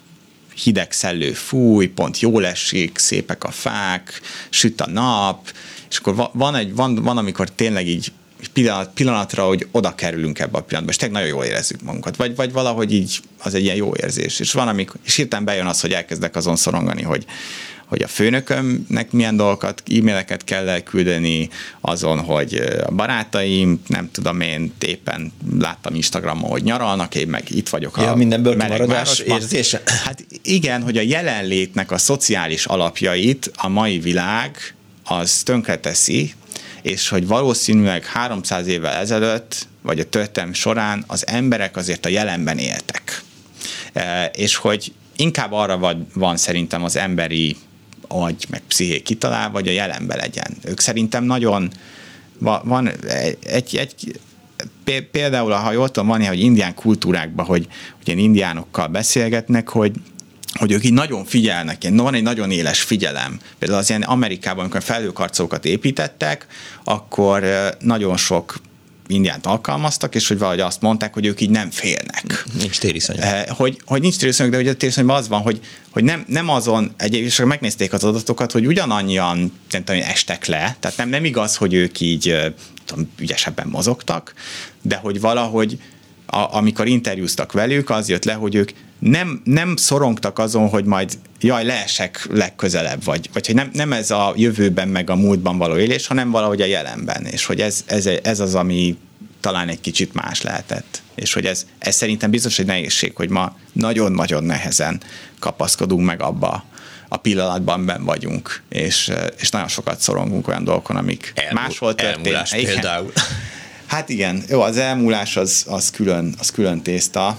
[0.54, 4.20] hideg szellő fúj, pont jól esik, szépek a fák,
[4.50, 5.52] süt a nap,
[5.90, 8.12] és akkor van, egy, van, van amikor tényleg így
[8.52, 12.16] pillanat, pillanatra, hogy oda kerülünk ebbe a pillanatba, és tényleg nagyon jól érezzük magunkat.
[12.16, 14.40] Vagy, vagy valahogy így az egy ilyen jó érzés.
[14.40, 17.24] És van, amikor, és hirtelen bejön az, hogy elkezdek azon szorongani, hogy,
[17.86, 21.48] hogy a főnökömnek milyen dolgokat, e-maileket kell elküldeni,
[21.80, 22.54] azon, hogy
[22.86, 28.10] a barátaim, nem tudom én, éppen láttam Instagramon, hogy nyaralnak, én meg itt vagyok ja,
[28.10, 29.82] a mindenből maradás érzése.
[30.04, 34.74] Hát igen, hogy a jelenlétnek a szociális alapjait a mai világ
[35.04, 36.34] az tönkreteszi,
[36.82, 42.58] és hogy valószínűleg 300 évvel ezelőtt, vagy a történelm során az emberek azért a jelenben
[42.58, 43.22] éltek.
[43.92, 47.56] E, és hogy inkább arra van, szerintem az emberi
[48.08, 50.56] agy, meg psziché kitalál, vagy a jelenben legyen.
[50.64, 51.70] Ők szerintem nagyon
[52.62, 52.90] van
[53.42, 54.20] egy, egy,
[55.10, 57.66] például, ha jól tudom, van hogy indián kultúrákban, hogy,
[57.96, 59.92] hogy ilyen indiánokkal beszélgetnek, hogy
[60.58, 63.38] hogy ők így nagyon figyelnek, ilyen, van egy nagyon éles figyelem.
[63.58, 66.46] Például az ilyen Amerikában, amikor felhőkarcolókat építettek,
[66.84, 67.44] akkor
[67.80, 68.60] nagyon sok
[69.08, 72.44] indiánt alkalmaztak, és hogy valahogy azt mondták, hogy ők így nem félnek.
[72.58, 73.24] Nincs tériszonyok.
[73.48, 76.94] Hogy, hogy nincs tériszonyok, de hogy a tériszonyban az van, hogy, hogy nem, nem azon,
[76.96, 79.38] egyébként és megnézték az adatokat, hogy ugyanannyian
[79.70, 82.36] nem tudom, estek le, tehát nem, nem igaz, hogy ők így
[82.84, 84.34] tudom, ügyesebben mozogtak,
[84.82, 85.78] de hogy valahogy
[86.26, 91.18] a, amikor interjúztak velük, az jött le, hogy ők nem, nem szorongtak azon, hogy majd
[91.40, 95.76] jaj, leesek legközelebb, vagy, vagy hogy nem, nem ez a jövőben meg a múltban való
[95.76, 98.96] élés, hanem valahogy a jelenben, és hogy ez, ez, ez az, ami
[99.40, 101.02] talán egy kicsit más lehetett.
[101.14, 105.00] És hogy ez, ez szerintem biztos egy nehézség, hogy ma nagyon-nagyon nehezen
[105.38, 106.64] kapaszkodunk meg abba,
[107.08, 112.48] a pillanatban ben vagyunk, és, és nagyon sokat szorongunk olyan dolgokon, amik Elmú, máshol történnek.
[112.50, 113.12] például.
[113.86, 117.38] Hát igen, jó, az elmúlás az, az, külön, az külön tészta.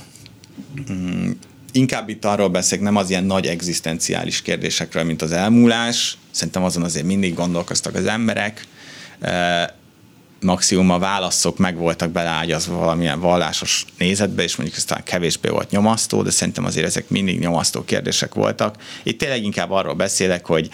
[1.72, 6.18] Inkább itt arról beszélek, nem az ilyen nagy egzisztenciális kérdésekről, mint az elmúlás.
[6.32, 8.66] Szerintem azon azért mindig gondolkoztak az emberek.
[10.42, 16.22] Maximum a válaszok meg voltak beleágyazva valamilyen vallásos nézetbe, és mondjuk aztán kevésbé volt nyomasztó,
[16.22, 18.76] de szerintem azért ezek mindig nyomasztó kérdések voltak.
[19.04, 20.70] Itt tényleg inkább arról beszélek, hogy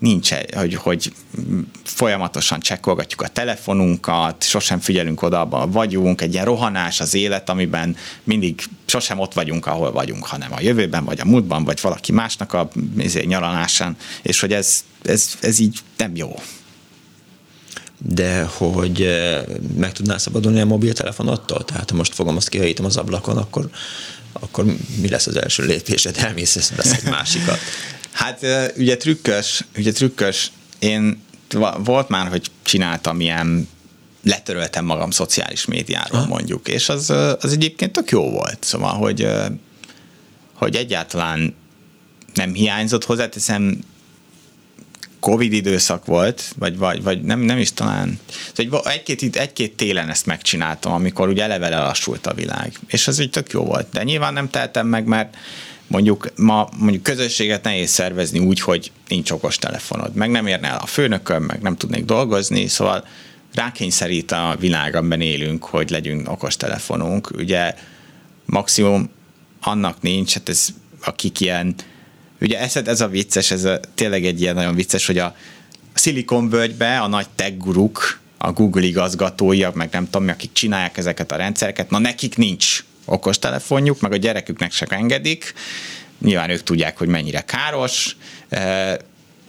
[0.00, 1.12] nincs, hogy, hogy
[1.84, 7.96] folyamatosan csekkolgatjuk a telefonunkat, sosem figyelünk oda, abban vagyunk, egy ilyen rohanás az élet, amiben
[8.24, 12.52] mindig sosem ott vagyunk, ahol vagyunk, hanem a jövőben, vagy a múltban, vagy valaki másnak
[12.52, 16.34] a izé, nyaralásán, és hogy ez, ez, ez így nem jó
[18.06, 19.42] de hogy eh,
[19.76, 21.64] meg tudnál szabadulni a mobiltelefonottól?
[21.64, 23.70] Tehát ha most fogom, azt kihajítom az ablakon, akkor,
[24.32, 24.64] akkor
[25.00, 26.16] mi lesz az első lépésed?
[26.18, 27.58] Elmész, vesz egy másikat.
[28.12, 28.46] Hát
[28.76, 30.50] ugye trükkös, ugye trükkös.
[30.78, 31.22] Én
[31.78, 33.68] volt már, hogy csináltam ilyen
[34.22, 38.64] letöröltem magam szociális médiáról mondjuk, és az, az egyébként tök jó volt.
[38.64, 39.28] Szóval, hogy,
[40.54, 41.54] hogy egyáltalán
[42.34, 43.78] nem hiányzott, hozzáteszem,
[45.20, 48.18] Covid időszak volt, vagy, vagy, vagy nem, nem is talán.
[48.52, 52.72] Szóval egy-két, egy-két télen ezt megcsináltam, amikor ugye eleve lelassult a világ.
[52.86, 53.88] És az úgy tök jó volt.
[53.92, 55.36] De nyilván nem teltem meg, mert
[55.90, 60.78] mondjuk ma mondjuk közösséget nehéz szervezni úgy, hogy nincs okos telefonod, meg nem érne el
[60.82, 63.04] a főnököm, meg nem tudnék dolgozni, szóval
[63.54, 67.30] rákényszerít a világ, amiben élünk, hogy legyünk okos telefonunk.
[67.30, 67.74] Ugye
[68.44, 69.10] maximum
[69.60, 70.68] annak nincs, hát ez
[71.04, 71.74] akik ilyen,
[72.40, 75.36] ugye ez, ez a vicces, ez a, tényleg egy ilyen nagyon vicces, hogy a
[75.94, 77.56] Silicon völgybe a nagy tech
[78.38, 84.00] a Google igazgatói, meg nem tudom, akik csinálják ezeket a rendszereket, na nekik nincs okostelefonjuk,
[84.00, 85.54] meg a gyereküknek se engedik,
[86.20, 88.16] nyilván ők tudják, hogy mennyire káros,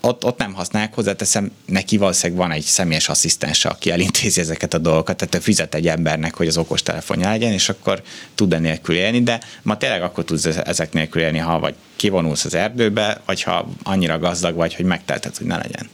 [0.01, 4.77] ott, ott nem használják, hozzáteszem, neki valószínűleg van egy személyes asszisztense, aki elintézi ezeket a
[4.77, 8.01] dolgokat, tehát ő fizet egy embernek, hogy az okos telefonja legyen, és akkor
[8.35, 12.53] tud nélkül élni, de ma tényleg akkor tudsz ezek nélkül élni, ha vagy kivonulsz az
[12.53, 15.89] erdőbe, vagy ha annyira gazdag vagy, hogy megtelted, hogy ne legyen.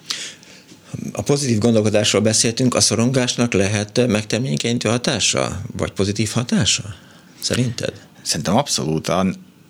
[1.12, 7.07] A pozitív gondolkodásról beszéltünk, a szorongásnak lehet megtermékenyítő hatása, vagy pozitív hatása?
[7.40, 7.94] Szerinted?
[8.22, 9.12] Szerintem abszolút.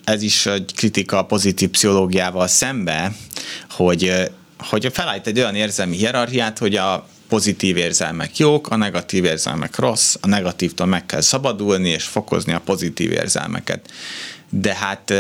[0.04, 3.16] Ez is egy kritika a pozitív pszichológiával szembe,
[3.70, 4.14] hogy,
[4.58, 10.16] hogy felállít egy olyan érzelmi hierarchiát, hogy a pozitív érzelmek jók, a negatív érzelmek rossz,
[10.22, 13.92] a negatívtól meg kell szabadulni és fokozni a pozitív érzelmeket.
[14.50, 15.14] De hát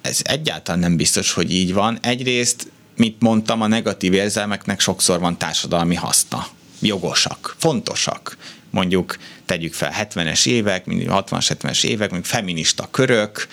[0.00, 1.98] ez egyáltalán nem biztos, hogy így van.
[2.02, 6.46] Egyrészt, mint mondtam, a negatív érzelmeknek sokszor van társadalmi haszna.
[6.80, 8.36] Jogosak, fontosak
[8.78, 13.48] mondjuk tegyük fel 70-es évek, 60-as, 70-es évek, mondjuk feminista körök,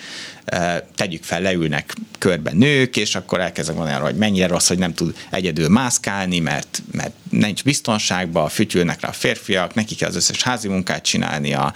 [0.94, 4.94] tegyük fel, leülnek körbe nők, és akkor elkezdek mondani arra, hogy mennyire rossz, hogy nem
[4.94, 10.42] tud egyedül mászkálni, mert, mert nincs biztonságban, fütyülnek rá a férfiak, neki kell az összes
[10.42, 11.74] házi munkát csinálnia,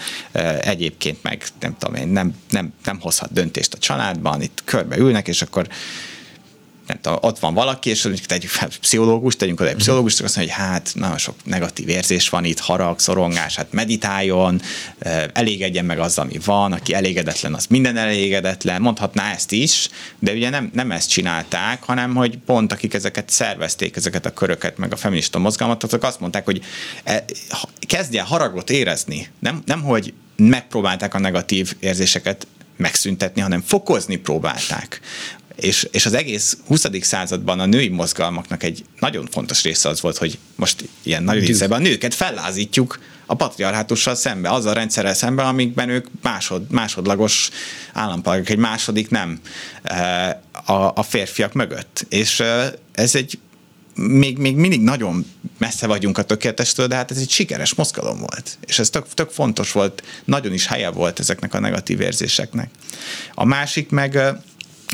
[0.61, 5.29] egyébként meg nem tudom én, nem, nem, nem hozhat döntést a családban, itt körbe ülnek,
[5.29, 5.69] és akkor
[6.91, 10.37] nem tudom, ott van valaki, és tegyük fel pszichológus, tegyünk oda egy pszichológus, és azt
[10.37, 14.61] mondja, hogy hát nagyon sok negatív érzés van itt, harag, szorongás, hát meditáljon,
[15.33, 19.89] elégedjen meg azzal, ami van, aki elégedetlen, az minden elégedetlen, mondhatná ezt is,
[20.19, 24.79] de ugye nem, nem ezt csinálták, hanem hogy pont akik ezeket szervezték, ezeket a köröket,
[24.79, 26.63] meg a feminista mozgalmat, azok azt mondták, hogy
[27.05, 27.25] e,
[27.81, 32.47] kezdje haragot érezni, nem, nem hogy megpróbálták a negatív érzéseket
[32.81, 35.01] megszüntetni, hanem fokozni próbálták.
[35.61, 36.87] És, és az egész 20.
[37.01, 41.79] században a női mozgalmaknak egy nagyon fontos része az volt, hogy most ilyen nagy részében
[41.79, 47.51] a nőket fellázítjuk a patriarhátussal szembe, azzal a rendszerrel szembe, amikben ők másod, másodlagos
[47.93, 49.41] állampolgárok, egy második nem
[49.83, 50.29] eh,
[50.67, 52.07] a, a férfiak mögött.
[52.09, 53.39] És eh, ez egy
[53.95, 55.27] még, még mindig nagyon
[55.59, 58.59] messze vagyunk a tökéletestől, de hát ez egy sikeres mozgalom volt.
[58.67, 62.71] És ez tök, tök fontos volt, nagyon is helye volt ezeknek a negatív érzéseknek.
[63.35, 64.35] A másik meg eh,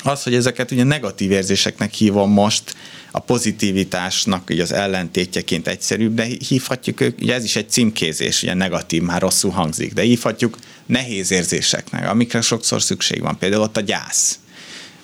[0.07, 2.75] az, hogy ezeket ugye negatív érzéseknek hívom most,
[3.11, 8.55] a pozitivitásnak ugye az ellentétjeként egyszerűbb, de hívhatjuk ők, ugye ez is egy címkézés, ugye
[8.55, 13.39] negatív, már rosszul hangzik, de hívhatjuk nehéz érzéseknek, amikre sokszor szükség van.
[13.39, 14.39] Például ott a gyász.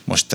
[0.04, 0.32] Most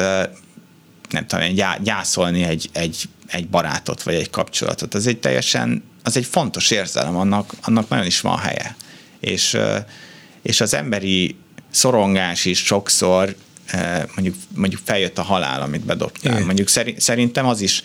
[1.10, 1.54] nem tudom,
[1.84, 7.16] gyászolni egy, egy, egy barátot, vagy egy kapcsolatot, az egy teljesen, az egy fontos érzelem,
[7.16, 8.76] annak, annak nagyon is van helye.
[9.20, 9.58] És,
[10.42, 11.36] és az emberi
[11.72, 13.36] szorongás is sokszor
[14.16, 16.34] mondjuk, mondjuk feljött a halál, amit bedobtál.
[16.34, 16.46] Igen.
[16.46, 17.84] Mondjuk szerintem az is,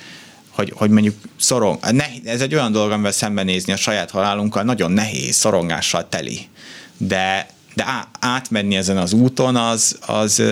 [0.51, 1.79] hogy, hogy mondjuk szorong,
[2.25, 6.49] ez egy olyan dolog, amivel szembenézni a saját halálunkkal nagyon nehéz, szorongással teli.
[6.97, 10.43] De, de átmenni ezen az úton, az, az,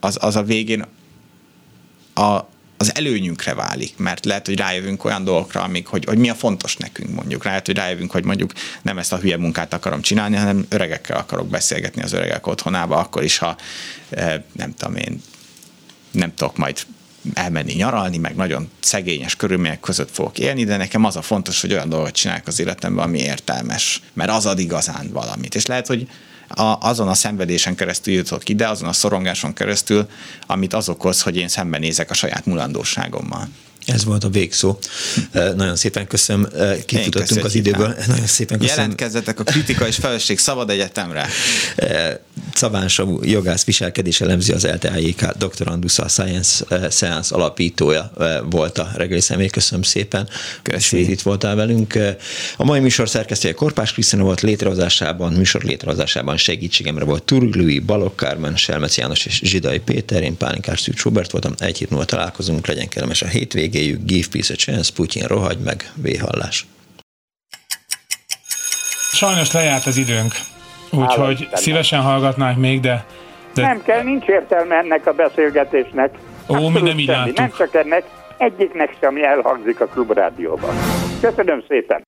[0.00, 0.84] az, az a végén
[2.14, 2.38] a,
[2.80, 6.76] az előnyünkre válik, mert lehet, hogy rájövünk olyan dolgokra, amik, hogy, hogy mi a fontos
[6.76, 7.44] nekünk mondjuk.
[7.44, 8.52] Lehet, hogy rájövünk, hogy mondjuk
[8.82, 13.22] nem ezt a hülye munkát akarom csinálni, hanem öregekkel akarok beszélgetni az öregek otthonába, akkor
[13.22, 13.56] is, ha
[14.10, 15.22] eh, nem tudom én,
[16.10, 16.78] nem tudok majd
[17.34, 21.72] elmenni nyaralni, meg nagyon szegényes körülmények között fogok élni, de nekem az a fontos, hogy
[21.72, 25.54] olyan dolgot csinálok az életemben, ami értelmes, mert az ad igazán valamit.
[25.54, 26.08] És lehet, hogy
[26.48, 30.08] a, azon a szenvedésen keresztül jutok ide, azon a szorongáson keresztül,
[30.46, 33.48] amit az okoz, hogy én szembenézek a saját mulandóságommal.
[33.92, 34.78] Ez volt a végszó.
[35.32, 36.48] Nagyon szépen köszönöm,
[36.86, 37.94] kifutottunk az időből.
[38.06, 38.80] Nagyon szépen köszönöm.
[38.80, 41.28] Jelentkezzetek a Kritika és Felelősség Szabad Egyetemre.
[42.54, 48.12] Szabán Savu jogász viselkedés elemzi az LTAJK doktorandus, a Science Science alapítója
[48.50, 49.48] volt a reggeli személy.
[49.48, 50.28] Köszönöm szépen,
[50.90, 51.98] hogy itt voltál velünk.
[52.56, 58.56] A mai műsor szerkesztője Korpás Krisztina volt létrehozásában, műsor létrehozásában segítségemre volt Turglui, Balok Kármen,
[58.56, 61.54] Selmec János és Zsidai Péter, én Pálinkás Szűcs Robert voltam.
[61.58, 65.58] Egy hét múlva találkozunk, legyen kellemes a hétvégé végéjük Give Peace a Chance, Putyin rohagy
[65.64, 66.66] meg, véhallás.
[69.12, 70.32] Sajnos lejárt az időnk,
[70.90, 73.04] úgyhogy szívesen hallgatnánk még, de,
[73.54, 73.62] de...
[73.62, 76.14] Nem kell, nincs értelme ennek a beszélgetésnek.
[76.48, 78.04] Ó, mi nem így Nem csak ennek,
[78.36, 80.74] egyiknek sem elhangzik a klubrádióban.
[81.20, 82.06] Köszönöm szépen!